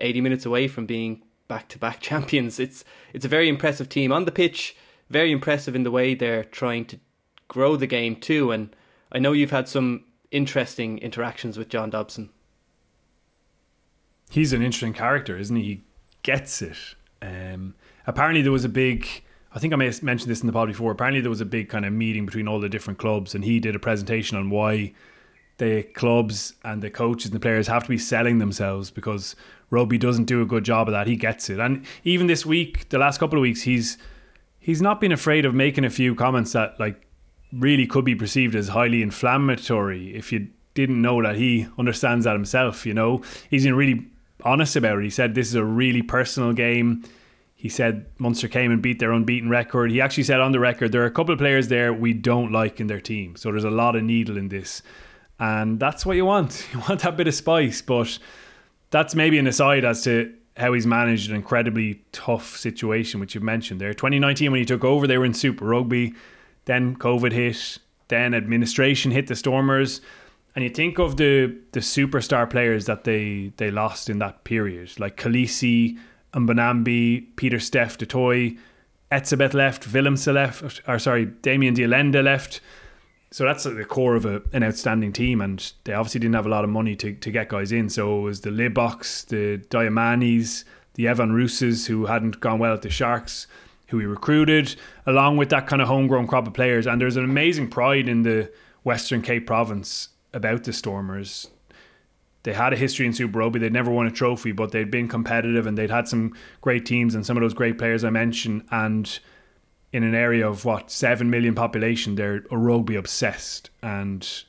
80 0.00 0.20
minutes 0.20 0.46
away 0.46 0.68
from 0.68 0.86
being 0.86 1.22
back-to-back 1.48 2.00
champions. 2.00 2.58
It's 2.58 2.84
it's 3.12 3.24
a 3.24 3.28
very 3.28 3.48
impressive 3.48 3.88
team 3.88 4.12
on 4.12 4.24
the 4.24 4.32
pitch, 4.32 4.76
very 5.10 5.30
impressive 5.30 5.76
in 5.76 5.82
the 5.82 5.90
way 5.90 6.14
they're 6.14 6.44
trying 6.44 6.86
to 6.86 6.98
grow 7.48 7.76
the 7.76 7.86
game 7.86 8.16
too 8.16 8.50
and 8.50 8.74
I 9.12 9.18
know 9.18 9.32
you've 9.32 9.50
had 9.50 9.68
some 9.68 10.04
interesting 10.30 10.98
interactions 10.98 11.56
with 11.56 11.68
John 11.68 11.90
Dobson. 11.90 12.30
He's 14.30 14.52
an 14.52 14.62
interesting 14.62 14.92
character, 14.92 15.38
isn't 15.38 15.54
he? 15.54 15.62
He 15.62 15.82
gets 16.22 16.60
it. 16.60 16.76
Um, 17.26 17.74
apparently 18.06 18.42
there 18.42 18.52
was 18.52 18.64
a 18.64 18.68
big 18.68 19.06
I 19.56 19.58
think 19.58 19.72
I 19.72 19.76
may 19.76 19.86
have 19.86 20.02
mentioned 20.02 20.30
this 20.30 20.42
in 20.42 20.46
the 20.46 20.52
pod 20.52 20.68
before. 20.68 20.92
Apparently, 20.92 21.22
there 21.22 21.30
was 21.30 21.40
a 21.40 21.46
big 21.46 21.70
kind 21.70 21.86
of 21.86 21.92
meeting 21.94 22.26
between 22.26 22.46
all 22.46 22.60
the 22.60 22.68
different 22.68 22.98
clubs, 22.98 23.34
and 23.34 23.42
he 23.42 23.58
did 23.58 23.74
a 23.74 23.78
presentation 23.78 24.36
on 24.36 24.50
why 24.50 24.92
the 25.56 25.82
clubs 25.82 26.52
and 26.62 26.82
the 26.82 26.90
coaches 26.90 27.30
and 27.30 27.34
the 27.34 27.40
players 27.40 27.66
have 27.66 27.84
to 27.84 27.88
be 27.88 27.96
selling 27.96 28.38
themselves 28.38 28.90
because 28.90 29.34
rugby 29.70 29.96
doesn't 29.96 30.24
do 30.24 30.42
a 30.42 30.44
good 30.44 30.62
job 30.62 30.88
of 30.88 30.92
that. 30.92 31.06
He 31.06 31.16
gets 31.16 31.48
it, 31.48 31.58
and 31.58 31.86
even 32.04 32.26
this 32.26 32.44
week, 32.44 32.90
the 32.90 32.98
last 32.98 33.16
couple 33.16 33.38
of 33.38 33.42
weeks, 33.42 33.62
he's 33.62 33.96
he's 34.58 34.82
not 34.82 35.00
been 35.00 35.12
afraid 35.12 35.46
of 35.46 35.54
making 35.54 35.86
a 35.86 35.90
few 35.90 36.14
comments 36.14 36.52
that 36.52 36.78
like 36.78 37.06
really 37.50 37.86
could 37.86 38.04
be 38.04 38.14
perceived 38.14 38.54
as 38.54 38.68
highly 38.68 39.00
inflammatory 39.00 40.14
if 40.14 40.32
you 40.32 40.48
didn't 40.74 41.00
know 41.00 41.22
that 41.22 41.36
he 41.36 41.66
understands 41.78 42.26
that 42.26 42.34
himself. 42.34 42.84
You 42.84 42.92
know, 42.92 43.22
he's 43.48 43.64
in 43.64 43.74
really 43.74 44.06
honest 44.46 44.76
about 44.76 44.98
it. 44.98 45.04
He 45.04 45.10
said 45.10 45.34
this 45.34 45.48
is 45.48 45.54
a 45.54 45.64
really 45.64 46.02
personal 46.02 46.52
game 46.52 47.04
he 47.56 47.70
said 47.70 48.04
Munster 48.18 48.48
came 48.48 48.70
and 48.70 48.82
beat 48.82 48.98
their 48.98 49.12
unbeaten 49.12 49.48
record. 49.48 49.90
He 49.90 50.00
actually 50.00 50.24
said 50.24 50.40
on 50.40 50.52
the 50.52 50.60
record 50.60 50.92
there 50.92 51.02
are 51.02 51.06
a 51.06 51.10
couple 51.10 51.32
of 51.32 51.38
players 51.38 51.68
there 51.68 51.92
we 51.92 52.12
don't 52.12 52.52
like 52.52 52.80
in 52.80 52.86
their 52.86 53.00
team. 53.00 53.34
So 53.34 53.50
there's 53.50 53.64
a 53.64 53.70
lot 53.70 53.96
of 53.96 54.04
needle 54.04 54.36
in 54.36 54.50
this. 54.50 54.82
And 55.40 55.80
that's 55.80 56.04
what 56.04 56.16
you 56.16 56.26
want. 56.26 56.66
You 56.72 56.80
want 56.80 57.00
that 57.00 57.16
bit 57.16 57.26
of 57.26 57.34
spice. 57.34 57.80
But 57.80 58.18
that's 58.90 59.14
maybe 59.14 59.38
an 59.38 59.46
aside 59.46 59.86
as 59.86 60.04
to 60.04 60.34
how 60.58 60.74
he's 60.74 60.86
managed 60.86 61.30
an 61.30 61.36
incredibly 61.36 62.02
tough 62.12 62.56
situation, 62.56 63.20
which 63.20 63.34
you've 63.34 63.42
mentioned 63.42 63.80
there. 63.80 63.94
2019, 63.94 64.52
when 64.52 64.60
he 64.60 64.66
took 64.66 64.84
over, 64.84 65.06
they 65.06 65.18
were 65.18 65.24
in 65.24 65.34
Super 65.34 65.64
Rugby. 65.64 66.14
Then 66.66 66.94
COVID 66.96 67.32
hit. 67.32 67.78
Then 68.08 68.34
administration 68.34 69.12
hit 69.12 69.28
the 69.28 69.34
Stormers. 69.34 70.02
And 70.56 70.64
you 70.64 70.70
think 70.70 70.98
of 70.98 71.18
the 71.18 71.54
the 71.72 71.80
superstar 71.80 72.48
players 72.48 72.86
that 72.86 73.04
they, 73.04 73.52
they 73.58 73.70
lost 73.70 74.08
in 74.08 74.18
that 74.20 74.44
period, 74.44 74.98
like 74.98 75.18
Kolisi, 75.18 75.98
Mbonambi, 76.32 77.36
Pieter-Steph 77.36 77.98
du 77.98 78.06
Toit, 78.06 78.56
Etzebeth 79.12 79.52
left, 79.52 79.86
Willemse 79.92 80.32
left, 80.32 80.80
or 80.88 80.98
sorry, 80.98 81.26
Damian 81.26 81.74
de 81.74 81.84
Allende 81.84 82.22
left. 82.22 82.62
So 83.30 83.44
that's 83.44 83.64
the 83.64 83.84
core 83.84 84.16
of 84.16 84.24
a, 84.24 84.40
an 84.54 84.62
outstanding 84.62 85.12
team, 85.12 85.42
and 85.42 85.72
they 85.84 85.92
obviously 85.92 86.20
didn't 86.20 86.36
have 86.36 86.46
a 86.46 86.50
lot 86.50 86.64
of 86.64 86.70
money 86.70 86.96
to, 86.96 87.12
to 87.12 87.30
get 87.30 87.50
guys 87.50 87.70
in. 87.70 87.90
So 87.90 88.18
it 88.18 88.22
was 88.22 88.40
the 88.40 88.50
Libboks, 88.50 89.26
the 89.26 89.58
Dayimanis, 89.68 90.64
the 90.94 91.06
Evan 91.06 91.32
Rooses, 91.32 91.86
who 91.86 92.06
hadn't 92.06 92.40
gone 92.40 92.58
well 92.58 92.72
at 92.72 92.80
the 92.80 92.88
Sharks, 92.88 93.46
who 93.88 93.98
he 93.98 94.06
recruited, 94.06 94.74
along 95.04 95.36
with 95.36 95.50
that 95.50 95.66
kind 95.66 95.82
of 95.82 95.88
homegrown 95.88 96.28
crop 96.28 96.46
of 96.46 96.54
players. 96.54 96.86
And 96.86 96.98
there's 96.98 97.16
an 97.16 97.24
amazing 97.24 97.68
pride 97.68 98.08
in 98.08 98.22
the 98.22 98.50
Western 98.84 99.20
Cape 99.20 99.46
province 99.46 100.08
about 100.36 100.64
the 100.64 100.72
Stormers 100.72 101.48
they 102.46 102.52
had 102.52 102.72
a 102.72 102.76
history 102.76 103.06
in 103.06 103.12
Super 103.12 103.40
Rugby. 103.40 103.58
They'd 103.58 103.72
never 103.72 103.90
won 103.90 104.06
a 104.06 104.10
trophy, 104.10 104.52
but 104.52 104.70
they'd 104.70 104.88
been 104.88 105.08
competitive 105.08 105.66
and 105.66 105.76
they'd 105.76 105.90
had 105.90 106.06
some 106.06 106.32
great 106.60 106.86
teams 106.86 107.16
and 107.16 107.26
some 107.26 107.36
of 107.36 107.40
those 107.40 107.54
great 107.54 107.76
players 107.76 108.04
I 108.04 108.10
mentioned. 108.10 108.68
And 108.70 109.18
in 109.92 110.04
an 110.04 110.14
area 110.14 110.48
of 110.48 110.64
what 110.64 110.92
seven 110.92 111.28
million 111.28 111.56
population, 111.56 112.14
they're 112.14 112.44
a 112.52 112.56
rugby 112.56 112.94
obsessed. 112.94 113.70
And 113.82 114.44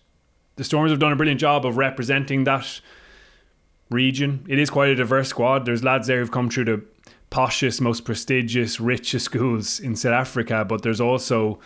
the 0.58 0.64
Stormers 0.64 0.92
have 0.92 1.00
done 1.00 1.12
a 1.12 1.16
brilliant 1.16 1.40
job 1.40 1.66
of 1.66 1.76
representing 1.76 2.44
that 2.44 2.82
region. 3.90 4.46
It 4.48 4.60
is 4.60 4.70
quite 4.70 4.90
a 4.90 4.96
diverse 4.96 5.30
squad. 5.30 5.66
There's 5.66 5.84
lads 5.84 6.06
there 6.06 6.20
who've 6.20 6.30
come 6.30 6.52
through 6.52 6.66
the 6.66 6.86
poshest, 7.32 7.82
most 7.82 8.06
prestigious, 8.06 8.80
richest 8.80 9.26
schools 9.26 9.80
in 9.80 9.96
South 9.96 10.14
Africa, 10.14 10.64
but 10.64 10.84
there's 10.84 11.02
also 11.02 11.58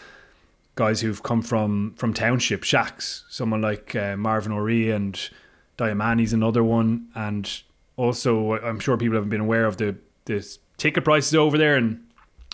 guys 0.75 1.01
who've 1.01 1.21
come 1.23 1.41
from 1.41 1.93
from 1.95 2.13
township 2.13 2.63
shacks. 2.63 3.25
Someone 3.29 3.61
like 3.61 3.95
uh, 3.95 4.15
Marvin 4.17 4.51
Orie 4.51 4.91
and 4.91 5.29
Dayimani's 5.77 6.33
another 6.33 6.63
one, 6.63 7.07
and 7.15 7.61
also 7.97 8.53
I'm 8.53 8.79
sure 8.79 8.97
people 8.97 9.15
haven't 9.15 9.29
been 9.29 9.41
aware 9.41 9.65
of 9.65 9.77
the 9.77 9.95
the 10.25 10.57
ticket 10.77 11.03
prices 11.03 11.35
over 11.35 11.57
there, 11.57 11.75
and 11.75 12.03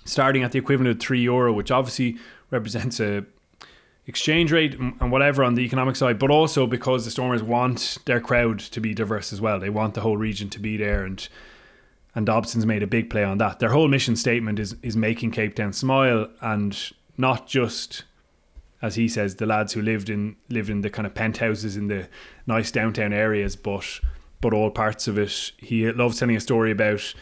starting 0.06 0.44
at 0.44 0.52
the 0.52 0.60
equivalent 0.60 0.96
of 0.96 1.00
three 1.00 1.22
euro, 1.22 1.54
which 1.54 1.72
obviously 1.72 2.18
represents 2.50 3.00
a 3.00 3.26
exchange 4.08 4.54
rate 4.54 4.74
and 4.76 5.12
whatever 5.12 5.44
on 5.44 5.56
the 5.56 5.62
economic 5.62 5.96
side, 5.96 6.18
but 6.18 6.32
also 6.32 6.65
because 6.65 7.04
the 7.04 7.12
Stormers 7.12 7.44
want 7.44 7.98
their 8.06 8.22
crowd 8.22 8.58
to 8.58 8.80
be 8.80 8.94
diverse 8.94 9.34
as 9.34 9.41
well. 9.41 9.60
They 9.60 9.70
want 9.70 9.96
the 9.96 10.02
whole 10.02 10.15
region 10.15 10.50
to 10.52 10.60
be 10.60 10.78
there, 10.78 11.04
and 11.04 11.28
and 12.15 12.26
Dobson's 12.26 12.65
made 12.65 12.82
a 12.82 12.88
big 12.88 13.10
play 13.10 13.24
on 13.24 13.38
that. 13.38 13.60
Their 13.60 13.70
whole 13.70 13.88
mission 13.88 14.15
statement 14.15 14.60
is 14.60 14.76
is 14.82 14.96
making 14.96 15.32
Cape 15.32 15.56
Town 15.56 15.74
smile, 15.74 16.30
and 16.41 16.91
not 17.18 17.48
just 17.48 18.04
as 18.82 18.96
he 18.96 19.08
says, 19.08 19.36
the 19.36 19.46
lads 19.46 19.74
who 19.74 19.82
lived 19.82 20.10
in 20.10 20.36
lived 20.50 20.70
in 20.70 20.82
the 20.82 20.90
kind 20.90 21.06
of 21.06 21.16
penthouses 21.16 21.78
in 21.78 21.88
the 21.88 22.08
nice 22.46 22.72
downtown 22.72 23.13
areas, 23.13 23.56
but 23.56 24.00
but 24.42 24.54
all 24.54 24.70
parts 24.70 25.08
of 25.08 25.18
it. 25.18 25.52
He 25.58 25.92
loves 25.92 26.20
telling 26.20 26.36
a 26.36 26.40
story 26.40 26.72
about 26.72 27.13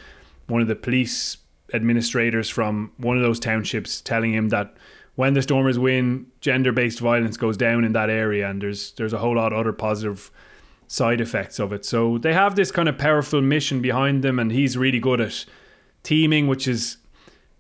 one 0.48 0.62
of 0.62 0.68
the 0.68 0.76
police 0.76 1.38
administrators 1.74 2.50
from 2.50 2.92
one 2.98 3.18
of 3.18 3.24
those 3.24 3.40
townships 3.40 4.02
telling 4.02 4.34
him 4.34 4.50
that 4.50 4.76
when 5.16 5.34
the 5.34 5.42
Stormers 5.42 5.80
win, 5.80 6.28
gender 6.42 6.72
based 6.72 7.00
violence 7.00 7.38
goes 7.38 7.58
down 7.58 7.86
in 7.86 7.94
that 7.94 8.10
area, 8.10 8.50
and 8.50 8.62
there's 8.62 8.92
there's 8.94 9.14
a 9.14 9.18
whole 9.18 9.36
lot 9.36 9.54
of 9.54 9.60
other 9.60 9.74
positive 9.74 10.30
side 10.88 11.22
effects 11.22 11.60
of 11.60 11.72
it. 11.74 11.86
So 11.86 12.18
they 12.18 12.34
have 12.34 12.56
this 12.56 12.72
kind 12.72 12.90
of 12.90 12.98
powerful 12.98 13.42
mission 13.42 13.82
behind 13.82 14.24
them, 14.24 14.40
and 14.40 14.52
he's 14.52 14.78
really 14.78 15.00
good 15.00 15.22
at 15.22 15.46
teaming, 16.04 16.48
which 16.48 16.68
is 16.68 16.98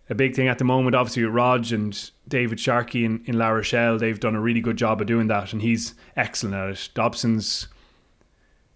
a 0.09 0.15
big 0.15 0.35
thing 0.35 0.47
at 0.47 0.57
the 0.57 0.63
moment. 0.63 0.95
Obviously, 0.95 1.23
with 1.23 1.33
Rog 1.33 1.71
and 1.71 2.11
David 2.27 2.59
Sharkey 2.59 3.05
in, 3.05 3.23
in 3.25 3.37
La 3.37 3.49
Rochelle, 3.49 3.97
they've 3.97 4.19
done 4.19 4.35
a 4.35 4.41
really 4.41 4.61
good 4.61 4.77
job 4.77 5.01
of 5.01 5.07
doing 5.07 5.27
that, 5.27 5.53
and 5.53 5.61
he's 5.61 5.95
excellent 6.15 6.55
at 6.55 6.69
it. 6.69 6.89
Dobson's 6.93 7.67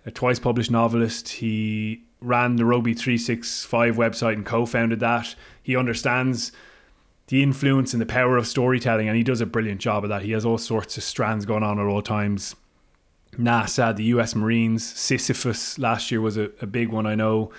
a 0.05 0.11
twice 0.11 0.39
published 0.39 0.71
novelist. 0.71 1.29
He 1.29 2.03
ran 2.21 2.55
the 2.55 2.65
Rugby 2.65 2.93
365 2.93 3.95
website 3.95 4.33
and 4.33 4.45
co 4.45 4.65
founded 4.65 4.99
that. 5.01 5.35
He 5.61 5.75
understands 5.75 6.51
the 7.27 7.43
influence 7.43 7.93
and 7.93 8.01
the 8.01 8.07
power 8.07 8.37
of 8.37 8.47
storytelling, 8.47 9.07
and 9.07 9.15
he 9.15 9.23
does 9.23 9.41
a 9.41 9.45
brilliant 9.45 9.81
job 9.81 10.03
of 10.03 10.09
that. 10.09 10.23
He 10.23 10.31
has 10.31 10.45
all 10.45 10.57
sorts 10.57 10.97
of 10.97 11.03
strands 11.03 11.45
going 11.45 11.63
on 11.63 11.79
at 11.79 11.85
all 11.85 12.01
times. 12.01 12.55
NASA, 13.37 13.95
the 13.95 14.05
US 14.05 14.33
Marines, 14.33 14.83
Sisyphus 14.83 15.77
last 15.77 16.09
year 16.09 16.21
was 16.21 16.37
a, 16.37 16.49
a 16.61 16.65
big 16.65 16.89
one, 16.89 17.05
I 17.05 17.13
know. 17.13 17.51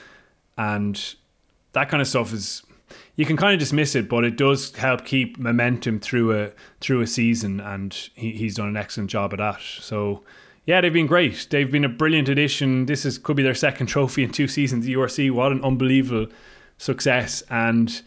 And 0.59 1.15
that 1.73 1.89
kind 1.89 2.01
of 2.01 2.09
stuff 2.09 2.33
is 2.33 2.65
you 3.17 3.25
can 3.25 3.37
kind 3.37 3.55
of 3.55 3.61
dismiss 3.61 3.95
it, 3.95 4.09
but 4.09 4.25
it 4.25 4.37
does 4.37 4.75
help 4.77 5.05
keep 5.05 5.39
momentum 5.39 6.01
through 6.01 6.39
a 6.39 6.53
through 6.81 7.01
a 7.01 7.07
season, 7.07 7.61
and 7.61 7.93
he, 8.15 8.33
he's 8.33 8.57
done 8.57 8.69
an 8.69 8.77
excellent 8.77 9.11
job 9.11 9.33
at 9.33 9.39
that. 9.39 9.61
So. 9.61 10.23
Yeah, 10.67 10.83
they've 10.83 10.93
been 10.93 11.07
great. 11.07 11.49
They've 11.51 11.71
been 11.71 11.87
a 11.87 11.89
brilliant 11.89 12.29
addition. 12.29 12.87
This 12.87 13.05
is 13.05 13.17
could 13.19 13.35
be 13.35 13.43
their 13.43 13.55
second 13.55 13.87
trophy 13.87 14.23
in 14.23 14.31
two 14.31 14.47
seasons. 14.47 14.85
The 14.85 14.95
URC, 14.95 15.31
what 15.33 15.51
an 15.51 15.65
unbelievable 15.65 16.31
success! 16.77 17.43
And 17.49 18.03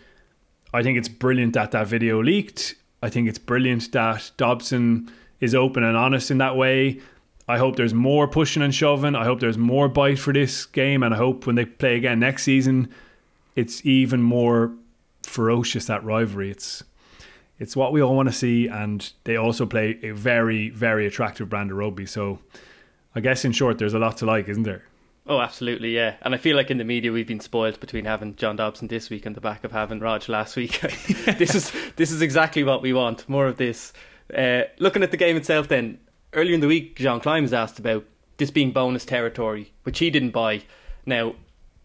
I 0.73 0.81
think 0.81 0.97
it's 0.97 1.09
brilliant 1.09 1.53
that 1.53 1.71
that 1.71 1.87
video 1.87 2.21
leaked. 2.21 2.75
I 3.01 3.09
think 3.09 3.27
it's 3.27 3.39
brilliant 3.39 3.91
that 3.91 4.31
Dobson 4.37 5.11
is 5.39 5.53
open 5.53 5.83
and 5.83 5.97
honest 5.97 6.31
in 6.31 6.37
that 6.37 6.55
way. 6.55 7.01
I 7.47 7.57
hope 7.57 7.75
there's 7.75 7.93
more 7.93 8.27
pushing 8.27 8.63
and 8.63 8.73
shoving. 8.73 9.15
I 9.15 9.25
hope 9.25 9.39
there's 9.39 9.57
more 9.57 9.89
bite 9.89 10.19
for 10.19 10.31
this 10.31 10.65
game, 10.65 11.03
and 11.03 11.13
I 11.13 11.17
hope 11.17 11.45
when 11.45 11.55
they 11.55 11.65
play 11.65 11.97
again 11.97 12.19
next 12.19 12.43
season, 12.43 12.89
it's 13.55 13.85
even 13.85 14.21
more 14.21 14.73
ferocious 15.23 15.85
that 15.85 16.03
rivalry. 16.03 16.51
It's 16.51 16.83
it's 17.59 17.75
what 17.75 17.93
we 17.93 18.01
all 18.01 18.15
want 18.15 18.29
to 18.29 18.33
see, 18.33 18.67
and 18.67 19.11
they 19.23 19.35
also 19.35 19.65
play 19.65 19.99
a 20.03 20.11
very 20.11 20.69
very 20.69 21.05
attractive 21.05 21.49
brand 21.49 21.71
of 21.71 21.77
rugby. 21.77 22.05
So, 22.05 22.39
I 23.15 23.19
guess 23.19 23.45
in 23.45 23.51
short, 23.51 23.77
there's 23.77 23.93
a 23.93 23.99
lot 23.99 24.17
to 24.17 24.25
like, 24.25 24.47
isn't 24.49 24.63
there? 24.63 24.83
Oh, 25.25 25.39
absolutely, 25.39 25.95
yeah. 25.95 26.15
And 26.21 26.35
I 26.35 26.37
feel 26.37 26.57
like 26.57 26.69
in 26.69 26.77
the 26.77 26.83
media 26.83 27.11
we've 27.11 27.27
been 27.27 27.39
spoiled 27.39 27.79
between 27.79 28.03
having 28.03 28.35
John 28.35 28.57
Dobson 28.57 28.89
this 28.89 29.09
week 29.09 29.25
and 29.25 29.35
the 29.35 29.41
back 29.41 29.63
of 29.63 29.71
having 29.71 29.99
Rog 29.99 30.27
last 30.27 30.57
week. 30.57 30.79
this 31.37 31.55
is 31.55 31.71
this 31.95 32.11
is 32.11 32.21
exactly 32.21 32.63
what 32.63 32.81
we 32.81 32.91
want. 32.91 33.27
More 33.29 33.47
of 33.47 33.57
this. 33.57 33.93
Uh, 34.35 34.63
looking 34.79 35.03
at 35.03 35.11
the 35.11 35.17
game 35.17 35.37
itself, 35.37 35.67
then 35.67 35.99
earlier 36.33 36.53
in 36.53 36.59
the 36.59 36.67
week, 36.67 36.97
Jean 36.97 37.21
Kleyn 37.21 37.43
was 37.43 37.53
asked 37.53 37.79
about 37.79 38.05
this 38.37 38.51
being 38.51 38.71
bonus 38.71 39.05
territory, 39.05 39.71
which 39.83 39.99
he 39.99 40.09
didn't 40.09 40.31
buy. 40.31 40.63
Now, 41.05 41.35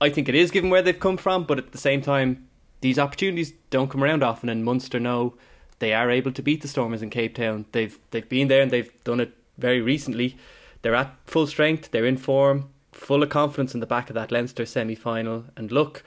I 0.00 0.10
think 0.10 0.28
it 0.28 0.34
is 0.34 0.50
given 0.50 0.70
where 0.70 0.82
they've 0.82 0.98
come 0.98 1.16
from, 1.16 1.44
but 1.44 1.58
at 1.58 1.72
the 1.72 1.78
same 1.78 2.02
time, 2.02 2.48
these 2.80 2.98
opportunities 2.98 3.52
don't 3.70 3.90
come 3.90 4.04
around 4.04 4.22
often, 4.22 4.48
and 4.48 4.64
Munster 4.64 5.00
know 5.00 5.34
they 5.80 5.92
are 5.92 6.10
able 6.10 6.32
to 6.32 6.42
beat 6.42 6.62
the 6.62 6.68
Stormers 6.68 7.02
in 7.02 7.10
Cape 7.10 7.34
Town. 7.34 7.66
They've 7.72 7.98
they've 8.10 8.28
been 8.28 8.48
there 8.48 8.62
and 8.62 8.70
they've 8.70 8.92
done 9.04 9.20
it 9.20 9.32
very 9.56 9.80
recently. 9.80 10.36
They're 10.82 10.94
at 10.94 11.14
full 11.26 11.46
strength. 11.46 11.90
They're 11.90 12.06
in 12.06 12.16
form, 12.16 12.70
full 12.92 13.22
of 13.22 13.30
confidence 13.30 13.74
in 13.74 13.80
the 13.80 13.86
back 13.86 14.10
of 14.10 14.14
that 14.14 14.30
Leinster 14.30 14.66
semi 14.66 14.94
final. 14.94 15.44
And 15.56 15.72
look, 15.72 16.04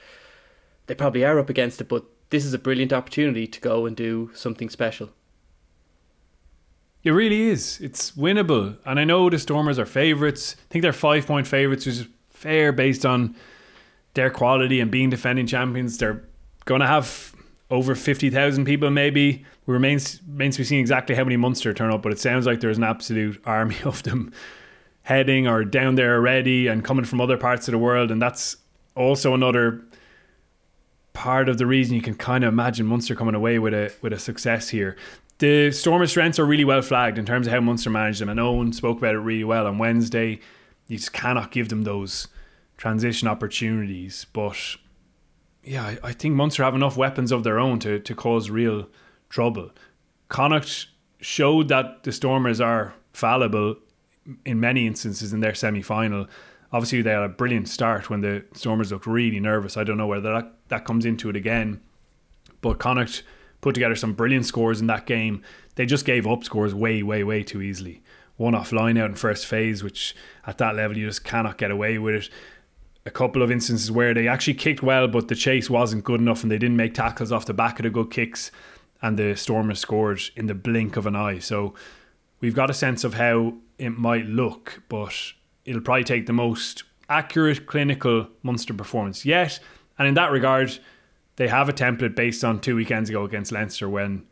they 0.86 0.94
probably 0.94 1.24
are 1.24 1.38
up 1.38 1.50
against 1.50 1.80
it, 1.80 1.88
but 1.88 2.04
this 2.30 2.44
is 2.44 2.54
a 2.54 2.58
brilliant 2.58 2.92
opportunity 2.92 3.46
to 3.46 3.60
go 3.60 3.86
and 3.86 3.94
do 3.94 4.30
something 4.34 4.70
special. 4.70 5.10
It 7.04 7.10
really 7.10 7.48
is. 7.48 7.80
It's 7.80 8.12
winnable. 8.12 8.76
And 8.86 8.98
I 8.98 9.04
know 9.04 9.28
the 9.28 9.38
Stormers 9.38 9.78
are 9.78 9.86
favourites. 9.86 10.56
I 10.58 10.72
think 10.72 10.82
they're 10.82 10.92
five 10.92 11.26
point 11.26 11.46
favourites, 11.46 11.84
which 11.84 11.96
is 11.96 12.08
fair 12.30 12.72
based 12.72 13.04
on 13.04 13.34
their 14.14 14.30
quality 14.30 14.80
and 14.80 14.90
being 14.90 15.10
defending 15.10 15.46
champions. 15.46 15.98
They're 15.98 16.24
going 16.64 16.80
to 16.80 16.86
have 16.86 17.34
over 17.70 17.94
50,000 17.94 18.64
people, 18.64 18.90
maybe. 18.90 19.44
We 19.66 19.74
remains, 19.74 20.20
remains 20.28 20.56
to 20.56 20.60
be 20.60 20.64
seen 20.64 20.80
exactly 20.80 21.14
how 21.14 21.24
many 21.24 21.36
Munster 21.36 21.72
turn 21.72 21.92
up, 21.92 22.02
but 22.02 22.12
it 22.12 22.18
sounds 22.18 22.46
like 22.46 22.60
there's 22.60 22.78
an 22.78 22.84
absolute 22.84 23.40
army 23.44 23.76
of 23.84 24.02
them 24.02 24.32
heading 25.02 25.48
or 25.48 25.64
down 25.64 25.94
there 25.96 26.14
already 26.14 26.68
and 26.68 26.84
coming 26.84 27.04
from 27.04 27.20
other 27.20 27.36
parts 27.36 27.66
of 27.68 27.72
the 27.72 27.78
world. 27.78 28.10
And 28.10 28.20
that's 28.20 28.56
also 28.94 29.34
another 29.34 29.82
part 31.12 31.48
of 31.48 31.58
the 31.58 31.66
reason 31.66 31.94
you 31.94 32.02
can 32.02 32.14
kind 32.14 32.44
of 32.44 32.52
imagine 32.52 32.86
Munster 32.86 33.14
coming 33.14 33.34
away 33.34 33.58
with 33.58 33.74
a 33.74 33.92
with 34.00 34.12
a 34.12 34.18
success 34.18 34.68
here. 34.68 34.96
The 35.38 35.72
Stormers' 35.72 36.10
strengths 36.10 36.38
are 36.38 36.46
really 36.46 36.64
well 36.64 36.82
flagged 36.82 37.18
in 37.18 37.26
terms 37.26 37.46
of 37.46 37.52
how 37.52 37.60
Munster 37.60 37.90
managed 37.90 38.20
them, 38.20 38.28
and 38.28 38.38
Owen 38.38 38.72
spoke 38.72 38.98
about 38.98 39.14
it 39.14 39.18
really 39.18 39.44
well 39.44 39.66
on 39.66 39.78
Wednesday. 39.78 40.40
You 40.86 40.98
just 40.98 41.12
cannot 41.12 41.50
give 41.50 41.68
them 41.68 41.82
those 41.82 42.28
transition 42.82 43.28
opportunities. 43.28 44.26
But 44.32 44.56
yeah, 45.62 45.84
I, 45.84 45.98
I 46.02 46.12
think 46.12 46.34
Munster 46.34 46.64
have 46.64 46.74
enough 46.74 46.96
weapons 46.96 47.30
of 47.30 47.44
their 47.44 47.60
own 47.60 47.78
to, 47.78 48.00
to 48.00 48.14
cause 48.16 48.50
real 48.50 48.88
trouble. 49.28 49.70
Connacht 50.28 50.88
showed 51.20 51.68
that 51.68 52.02
the 52.02 52.10
Stormers 52.10 52.60
are 52.60 52.94
fallible 53.12 53.76
in 54.44 54.58
many 54.58 54.88
instances 54.88 55.32
in 55.32 55.38
their 55.38 55.54
semi 55.54 55.80
final. 55.80 56.26
Obviously, 56.72 57.02
they 57.02 57.12
had 57.12 57.22
a 57.22 57.28
brilliant 57.28 57.68
start 57.68 58.10
when 58.10 58.20
the 58.20 58.44
Stormers 58.52 58.90
looked 58.90 59.06
really 59.06 59.38
nervous. 59.38 59.76
I 59.76 59.84
don't 59.84 59.96
know 59.96 60.08
whether 60.08 60.32
that, 60.32 60.52
that 60.66 60.84
comes 60.84 61.04
into 61.04 61.30
it 61.30 61.36
again. 61.36 61.80
But 62.62 62.80
Connacht 62.80 63.22
put 63.60 63.74
together 63.74 63.94
some 63.94 64.14
brilliant 64.14 64.46
scores 64.46 64.80
in 64.80 64.88
that 64.88 65.06
game. 65.06 65.42
They 65.76 65.86
just 65.86 66.04
gave 66.04 66.26
up 66.26 66.42
scores 66.42 66.74
way, 66.74 67.04
way, 67.04 67.22
way 67.22 67.44
too 67.44 67.62
easily. 67.62 68.02
One 68.38 68.56
off 68.56 68.72
line 68.72 68.98
out 68.98 69.10
in 69.10 69.14
first 69.14 69.46
phase, 69.46 69.84
which 69.84 70.16
at 70.44 70.58
that 70.58 70.74
level 70.74 70.98
you 70.98 71.06
just 71.06 71.22
cannot 71.22 71.58
get 71.58 71.70
away 71.70 71.98
with 71.98 72.14
it. 72.16 72.30
A 73.04 73.10
couple 73.10 73.42
of 73.42 73.50
instances 73.50 73.90
where 73.90 74.14
they 74.14 74.28
actually 74.28 74.54
kicked 74.54 74.82
well, 74.82 75.08
but 75.08 75.28
the 75.28 75.34
chase 75.34 75.68
wasn't 75.68 76.04
good 76.04 76.20
enough 76.20 76.42
and 76.42 76.52
they 76.52 76.58
didn't 76.58 76.76
make 76.76 76.94
tackles 76.94 77.32
off 77.32 77.46
the 77.46 77.54
back 77.54 77.78
of 77.78 77.82
the 77.82 77.90
good 77.90 78.10
kicks, 78.10 78.50
and 79.00 79.18
the 79.18 79.34
Stormers 79.34 79.80
scored 79.80 80.22
in 80.36 80.46
the 80.46 80.54
blink 80.54 80.96
of 80.96 81.06
an 81.06 81.16
eye. 81.16 81.40
So 81.40 81.74
we've 82.40 82.54
got 82.54 82.70
a 82.70 82.74
sense 82.74 83.02
of 83.02 83.14
how 83.14 83.54
it 83.78 83.90
might 83.90 84.26
look, 84.26 84.82
but 84.88 85.14
it'll 85.64 85.80
probably 85.80 86.04
take 86.04 86.26
the 86.26 86.32
most 86.32 86.84
accurate 87.08 87.66
clinical 87.66 88.28
Munster 88.42 88.74
performance 88.74 89.24
yet. 89.24 89.58
And 89.98 90.06
in 90.06 90.14
that 90.14 90.30
regard, 90.30 90.78
they 91.36 91.48
have 91.48 91.68
a 91.68 91.72
template 91.72 92.14
based 92.14 92.44
on 92.44 92.60
two 92.60 92.76
weekends 92.76 93.10
ago 93.10 93.24
against 93.24 93.52
Leinster 93.52 93.88
when 93.88 94.26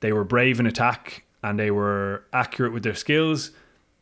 they 0.00 0.12
were 0.12 0.24
brave 0.24 0.60
in 0.60 0.66
attack 0.66 1.24
and 1.42 1.58
they 1.58 1.70
were 1.70 2.24
accurate 2.32 2.72
with 2.72 2.82
their 2.82 2.94
skills. 2.94 3.50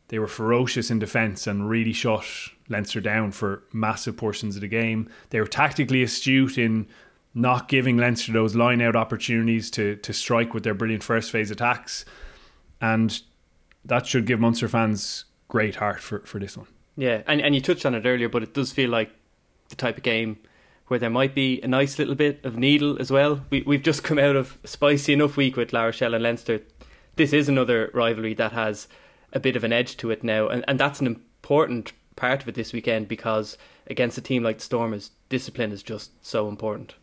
They 0.09 0.19
were 0.19 0.27
ferocious 0.27 0.91
in 0.91 0.99
defence 0.99 1.47
and 1.47 1.69
really 1.69 1.93
shut 1.93 2.25
Leinster 2.69 3.01
down 3.01 3.31
for 3.31 3.63
massive 3.73 4.17
portions 4.17 4.55
of 4.55 4.61
the 4.61 4.67
game. 4.67 5.09
They 5.31 5.39
were 5.39 5.47
tactically 5.47 6.03
astute 6.03 6.57
in 6.57 6.87
not 7.33 7.67
giving 7.67 7.97
Leinster 7.97 8.31
those 8.31 8.55
line 8.55 8.81
out 8.81 8.95
opportunities 8.95 9.69
to 9.71 9.95
to 9.97 10.13
strike 10.13 10.53
with 10.53 10.63
their 10.63 10.73
brilliant 10.73 11.03
first 11.03 11.31
phase 11.31 11.51
attacks. 11.51 12.05
And 12.79 13.19
that 13.83 14.05
should 14.05 14.25
give 14.25 14.39
Munster 14.39 14.67
fans 14.67 15.25
great 15.47 15.75
heart 15.75 16.01
for, 16.01 16.19
for 16.19 16.39
this 16.39 16.57
one. 16.57 16.67
Yeah, 16.95 17.23
and, 17.27 17.41
and 17.41 17.53
you 17.53 17.61
touched 17.61 17.85
on 17.85 17.93
it 17.93 18.05
earlier, 18.05 18.29
but 18.29 18.43
it 18.43 18.53
does 18.53 18.71
feel 18.71 18.89
like 18.89 19.11
the 19.69 19.75
type 19.75 19.97
of 19.97 20.03
game 20.03 20.37
where 20.87 20.99
there 20.99 21.09
might 21.09 21.33
be 21.33 21.59
a 21.61 21.67
nice 21.67 21.97
little 21.97 22.15
bit 22.15 22.43
of 22.45 22.57
needle 22.57 22.97
as 22.99 23.11
well. 23.11 23.43
We, 23.49 23.63
we've 23.63 23.81
just 23.81 24.03
come 24.03 24.19
out 24.19 24.35
of 24.35 24.57
a 24.63 24.67
spicy 24.67 25.13
enough 25.13 25.35
week 25.35 25.57
with 25.57 25.73
La 25.73 25.83
Rochelle 25.83 26.13
and 26.13 26.23
Leinster. 26.23 26.61
This 27.15 27.33
is 27.33 27.49
another 27.49 27.89
rivalry 27.93 28.33
that 28.35 28.51
has 28.51 28.87
a 29.33 29.39
bit 29.39 29.55
of 29.55 29.63
an 29.63 29.73
edge 29.73 29.97
to 29.97 30.11
it 30.11 30.23
now, 30.23 30.47
and, 30.47 30.63
and 30.67 30.79
that's 30.79 30.99
an 30.99 31.07
important 31.07 31.93
part 32.15 32.41
of 32.41 32.47
it 32.47 32.55
this 32.55 32.73
weekend 32.73 33.07
because 33.07 33.57
against 33.87 34.17
a 34.17 34.21
team 34.21 34.43
like 34.43 34.61
Stormers, 34.61 35.11
discipline 35.29 35.71
is 35.71 35.83
just 35.83 36.11
so 36.25 36.47
important. 36.47 36.95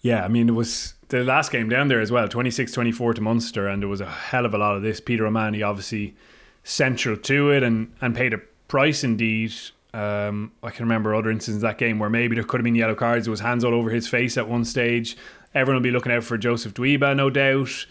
Yeah, 0.00 0.24
I 0.24 0.28
mean, 0.28 0.48
it 0.48 0.52
was 0.52 0.94
the 1.08 1.24
last 1.24 1.50
game 1.50 1.68
down 1.68 1.88
there 1.88 2.00
as 2.00 2.12
well 2.12 2.28
26 2.28 2.72
24 2.72 3.14
to 3.14 3.20
Munster, 3.20 3.66
and 3.66 3.82
there 3.82 3.88
was 3.88 4.00
a 4.00 4.06
hell 4.06 4.46
of 4.46 4.54
a 4.54 4.58
lot 4.58 4.76
of 4.76 4.82
this. 4.82 5.00
Peter 5.00 5.26
O'Mahony 5.26 5.62
obviously 5.62 6.14
central 6.62 7.16
to 7.16 7.50
it 7.50 7.62
and, 7.62 7.92
and 8.00 8.14
paid 8.14 8.32
a 8.32 8.38
price 8.68 9.02
indeed. 9.02 9.52
Um, 9.94 10.52
I 10.62 10.70
can 10.70 10.84
remember 10.84 11.14
other 11.14 11.30
instances 11.30 11.62
in 11.62 11.68
that 11.68 11.78
game 11.78 11.98
where 11.98 12.10
maybe 12.10 12.34
there 12.34 12.44
could 12.44 12.60
have 12.60 12.64
been 12.64 12.74
yellow 12.74 12.94
cards. 12.94 13.24
There 13.24 13.30
was 13.30 13.40
hands 13.40 13.64
all 13.64 13.74
over 13.74 13.90
his 13.90 14.06
face 14.06 14.36
at 14.36 14.48
one 14.48 14.64
stage. 14.64 15.16
Everyone 15.54 15.82
will 15.82 15.88
be 15.88 15.90
looking 15.90 16.12
out 16.12 16.24
for 16.24 16.36
Joseph 16.36 16.74
Dweba, 16.74 17.16
no 17.16 17.30
doubt. 17.30 17.86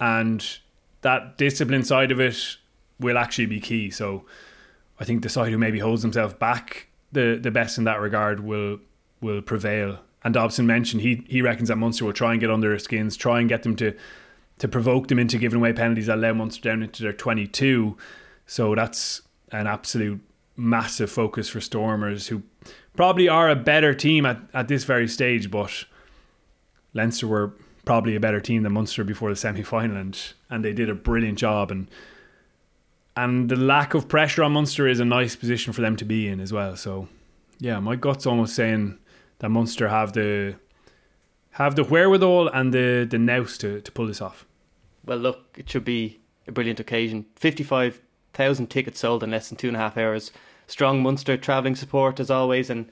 And 0.00 0.44
that 1.04 1.38
discipline 1.38 1.84
side 1.84 2.10
of 2.10 2.20
it 2.20 2.56
will 2.98 3.16
actually 3.16 3.46
be 3.46 3.60
key. 3.60 3.90
So 3.90 4.26
I 4.98 5.04
think 5.04 5.22
the 5.22 5.28
side 5.28 5.52
who 5.52 5.58
maybe 5.58 5.78
holds 5.78 6.02
himself 6.02 6.38
back 6.38 6.88
the, 7.12 7.38
the 7.40 7.50
best 7.50 7.78
in 7.78 7.84
that 7.84 8.00
regard 8.00 8.40
will 8.40 8.80
will 9.20 9.40
prevail 9.40 10.00
and 10.24 10.34
Dobson 10.34 10.66
mentioned 10.66 11.02
he 11.02 11.22
he 11.28 11.42
reckons 11.42 11.68
that 11.68 11.76
Munster 11.76 12.06
will 12.06 12.12
try 12.12 12.32
and 12.32 12.40
get 12.40 12.50
under 12.50 12.70
their 12.70 12.78
skins, 12.78 13.16
try 13.16 13.40
and 13.40 13.48
get 13.48 13.62
them 13.62 13.76
to 13.76 13.94
to 14.58 14.68
provoke 14.68 15.08
them 15.08 15.18
into 15.18 15.38
giving 15.38 15.58
away 15.58 15.72
penalties 15.72 16.06
that 16.06 16.16
allow 16.16 16.32
Munster 16.32 16.62
down 16.62 16.82
into 16.82 17.02
their 17.02 17.12
22. 17.12 17.96
So 18.46 18.74
that's 18.74 19.22
an 19.52 19.66
absolute 19.66 20.20
massive 20.56 21.10
focus 21.10 21.48
for 21.48 21.60
Stormers, 21.60 22.28
who 22.28 22.42
probably 22.96 23.28
are 23.28 23.50
a 23.50 23.56
better 23.56 23.94
team 23.94 24.24
at, 24.24 24.40
at 24.54 24.68
this 24.68 24.84
very 24.84 25.08
stage, 25.08 25.50
but 25.50 25.84
Leinster 26.94 27.26
were 27.26 27.52
probably 27.84 28.14
a 28.14 28.20
better 28.20 28.40
team 28.40 28.62
than 28.62 28.72
Munster 28.72 29.02
before 29.02 29.28
the 29.28 29.36
semi 29.36 29.62
final, 29.62 29.96
and, 29.96 30.32
and 30.54 30.64
they 30.64 30.72
did 30.72 30.88
a 30.88 30.94
brilliant 30.94 31.36
job. 31.36 31.70
And 31.72 31.88
and 33.16 33.48
the 33.48 33.56
lack 33.56 33.94
of 33.94 34.08
pressure 34.08 34.42
on 34.44 34.52
Munster 34.52 34.86
is 34.86 35.00
a 35.00 35.04
nice 35.04 35.36
position 35.36 35.72
for 35.72 35.80
them 35.80 35.96
to 35.96 36.04
be 36.04 36.28
in 36.28 36.40
as 36.40 36.52
well. 36.52 36.76
So, 36.76 37.08
yeah, 37.60 37.78
my 37.80 37.96
gut's 37.96 38.26
almost 38.26 38.54
saying 38.54 38.98
that 39.38 39.48
Munster 39.48 39.88
have 39.88 40.12
the 40.12 40.56
have 41.52 41.74
the 41.74 41.84
wherewithal 41.84 42.48
and 42.48 42.72
the 42.72 43.06
the 43.08 43.18
nous 43.18 43.58
to, 43.58 43.80
to 43.80 43.92
pull 43.92 44.06
this 44.06 44.20
off. 44.20 44.46
Well, 45.04 45.18
look, 45.18 45.56
it 45.58 45.68
should 45.68 45.84
be 45.84 46.20
a 46.46 46.52
brilliant 46.52 46.80
occasion. 46.80 47.26
Fifty-five 47.34 48.00
thousand 48.32 48.68
tickets 48.68 49.00
sold 49.00 49.24
in 49.24 49.32
less 49.32 49.48
than 49.48 49.58
two 49.58 49.68
and 49.68 49.76
a 49.76 49.80
half 49.80 49.98
hours. 49.98 50.30
Strong 50.66 51.02
Munster 51.02 51.36
travelling 51.36 51.76
support 51.76 52.20
as 52.20 52.30
always, 52.30 52.70
and 52.70 52.88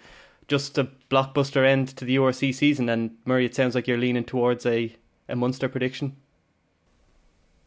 just 0.49 0.77
a 0.79 0.89
blockbuster 1.09 1.65
end 1.65 1.89
to 1.97 2.05
the 2.05 2.17
URC 2.17 2.55
season. 2.55 2.89
And 2.89 3.17
Murray, 3.25 3.47
it 3.47 3.55
sounds 3.55 3.77
like 3.77 3.87
you're 3.87 3.99
leaning 3.99 4.25
towards 4.25 4.67
a 4.67 4.97
a 5.29 5.37
Munster 5.37 5.69
prediction. 5.69 6.17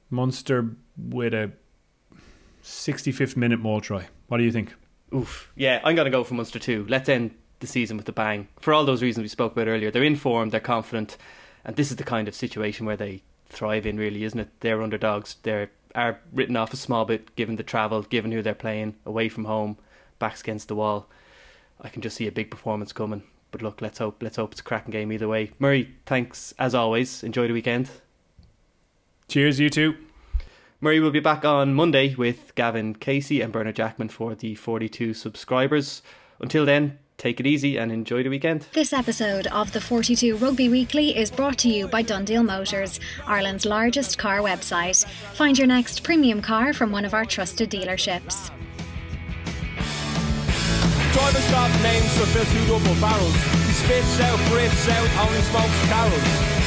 Munster 0.10 0.76
with 0.98 1.34
a 1.34 1.52
65th 2.64 3.36
minute 3.36 3.60
maul 3.60 3.82
try. 3.82 4.08
What 4.28 4.38
do 4.38 4.44
you 4.44 4.52
think? 4.52 4.74
Oof. 5.14 5.52
Yeah, 5.56 5.82
I'm 5.84 5.96
going 5.96 6.06
to 6.06 6.12
go 6.12 6.24
for 6.24 6.34
Munster 6.34 6.60
too. 6.60 6.86
Let's 6.90 7.10
end 7.10 7.36
the 7.60 7.68
season 7.68 7.98
with 7.98 8.10
a 8.10 8.14
bang. 8.14 8.48
For 8.60 8.74
all 8.74 8.86
those 8.86 9.02
reasons 9.02 9.24
we 9.24 9.28
spoke 9.30 9.54
about 9.54 9.68
earlier, 9.68 9.92
they're 9.92 10.04
informed, 10.04 10.52
they're 10.52 10.60
confident, 10.60 11.18
and 11.64 11.76
this 11.76 11.92
is 11.92 11.98
the 11.98 12.04
kind 12.04 12.28
of 12.28 12.36
situation 12.36 12.86
where 12.86 12.98
they 12.98 13.24
thrive 13.48 13.86
in, 13.86 13.98
really, 13.98 14.24
isn't 14.24 14.40
it? 14.40 14.50
They're 14.60 14.82
underdogs. 14.82 15.36
They 15.44 15.68
are 15.94 16.20
written 16.34 16.58
off 16.58 16.74
a 16.74 16.78
small 16.78 17.06
bit 17.06 17.36
given 17.36 17.56
the 17.56 17.64
travel, 17.64 18.02
given 18.02 18.32
who 18.32 18.42
they're 18.42 18.54
playing, 18.56 18.96
away 19.06 19.30
from 19.30 19.46
home, 19.46 19.78
backs 20.20 20.42
against 20.42 20.68
the 20.68 20.76
wall. 20.76 21.08
I 21.82 21.90
can 21.90 22.02
just 22.02 22.18
see 22.18 22.28
a 22.28 22.32
big 22.32 22.52
performance 22.52 22.92
coming. 22.92 23.24
But 23.52 23.62
look, 23.62 23.82
let's 23.82 24.00
hope 24.00 24.22
let's 24.22 24.36
hope 24.36 24.52
it's 24.52 24.62
a 24.62 24.64
cracking 24.64 24.92
game 24.92 25.12
either 25.12 25.28
way. 25.28 25.52
Murray, 25.60 25.96
thanks 26.06 26.54
as 26.60 26.76
always. 26.76 27.24
Enjoy 27.24 27.48
the 27.48 27.54
weekend. 27.54 27.90
Cheers, 29.28 29.60
you 29.60 29.70
too. 29.70 29.96
Murray 30.82 31.00
will 31.00 31.12
be 31.12 31.20
back 31.20 31.44
on 31.46 31.74
Monday 31.74 32.16
with 32.16 32.54
Gavan 32.56 32.96
Casey 32.96 33.42
and 33.42 33.52
Bernard 33.52 33.76
Jackman 33.76 34.10
for 34.10 34.36
the 34.36 34.56
42 34.56 35.14
subscribers. 35.14 36.02
Until 36.40 36.66
then, 36.66 37.00
Take 37.18 37.40
it 37.40 37.48
easy 37.48 37.78
and 37.78 37.92
enjoy 37.92 38.24
the 38.24 38.30
weekend. 38.30 38.68
This 38.74 38.92
episode 38.92 39.48
of 39.48 39.72
the 39.72 39.80
42 39.80 40.36
Rugby 40.36 40.68
Weekly 40.68 41.16
is 41.16 41.32
brought 41.32 41.58
to 41.60 41.70
you 41.70 41.88
by 41.88 42.04
DoneDeal 42.04 42.46
Motors, 42.46 43.00
Ireland's 43.26 43.66
largest 43.66 44.18
car 44.18 44.40
website. 44.40 45.06
Find 45.34 45.58
your 45.58 45.68
next 45.68 46.04
premium 46.04 46.42
car 46.42 46.74
from 46.74 46.92
one 46.92 47.06
of 47.06 47.14
our 47.14 47.24
trusted 47.24 47.72
dealerships. 47.72 48.52
Driver 51.14 51.40
stop 51.40 51.72
names 51.82 52.18
for 52.18 52.26
fill 52.26 52.44
two 52.44 52.68
double 52.68 53.00
barrels. 53.00 53.36
He 53.66 53.72
spits 53.72 54.20
out, 54.20 54.38
breathes 54.52 54.90
out, 54.90 55.26
only 55.26 55.42
smokes 55.44 55.86
carols. 55.88 56.65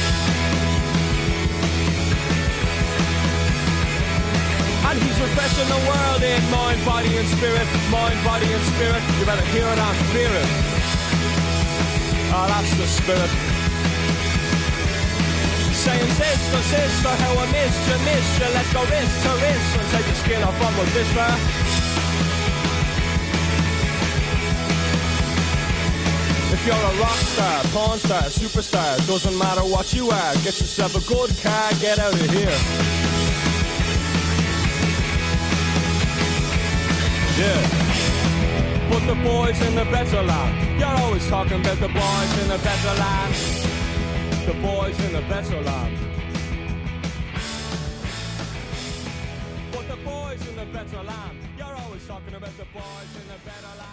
And 4.89 4.97
he's 4.97 5.19
refreshing 5.21 5.69
the 5.69 5.81
world 5.85 6.21
in 6.25 6.41
mind, 6.49 6.83
body 6.83 7.13
and 7.15 7.27
spirit. 7.37 7.67
Mind, 7.93 8.17
body 8.25 8.49
and 8.49 8.63
spirit. 8.73 9.03
You 9.19 9.25
better 9.29 9.45
hear 9.53 9.69
it 9.69 9.77
and 9.77 9.97
fear 10.09 10.33
it. 10.33 10.49
Oh, 12.33 12.49
that's 12.49 12.73
the 12.73 12.87
spirit. 12.89 13.29
Saying 15.77 16.09
sister, 16.17 16.61
sister, 16.73 17.13
how 17.21 17.37
I 17.37 17.45
missed 17.53 17.85
you, 17.85 17.97
missed 18.01 18.33
you. 18.41 18.49
Let's 18.49 18.73
go 18.73 18.81
wrist 18.89 19.13
to 19.21 19.31
wrist 19.37 19.69
and 19.77 19.87
take 19.93 20.07
your 20.09 20.19
skin 20.25 20.41
off 20.41 20.57
on 20.57 20.73
my 20.73 20.83
wrist, 20.97 21.13
If 26.51 26.65
you're 26.65 26.75
a 26.75 26.93
rock 26.97 27.21
star, 27.29 27.63
porn 27.71 27.99
star, 27.99 28.23
superstar, 28.23 28.97
doesn't 29.05 29.37
matter 29.37 29.61
what 29.61 29.93
you 29.93 30.09
are, 30.09 30.33
get 30.41 30.59
yourself 30.59 30.95
a 30.95 31.07
good 31.07 31.29
car, 31.43 31.69
get 31.79 31.99
out 31.99 32.11
of 32.11 32.29
here. 32.31 32.88
Yeah. 37.39 38.89
But 38.89 39.07
the 39.07 39.15
boys 39.15 39.61
in 39.61 39.73
the 39.73 39.85
better 39.85 40.21
land, 40.21 40.77
you're 40.77 40.97
always 41.05 41.25
talking 41.29 41.61
about 41.61 41.79
the 41.79 41.87
boys 41.87 42.31
in 42.41 42.49
the 42.49 42.57
better 42.57 42.93
land. 42.99 43.33
The 44.45 44.55
boys 44.61 44.99
in 45.05 45.13
the 45.13 45.21
better 45.21 45.61
land. 45.61 45.97
But 49.71 49.87
the 49.87 49.95
boys 50.03 50.47
in 50.49 50.55
the 50.57 50.65
better 50.65 51.01
land, 51.01 51.37
you're 51.57 51.77
always 51.83 52.05
talking 52.05 52.33
about 52.33 52.57
the 52.57 52.67
boys 52.73 53.11
in 53.21 53.27
the 53.29 53.39
better 53.45 53.73
land. 53.77 53.88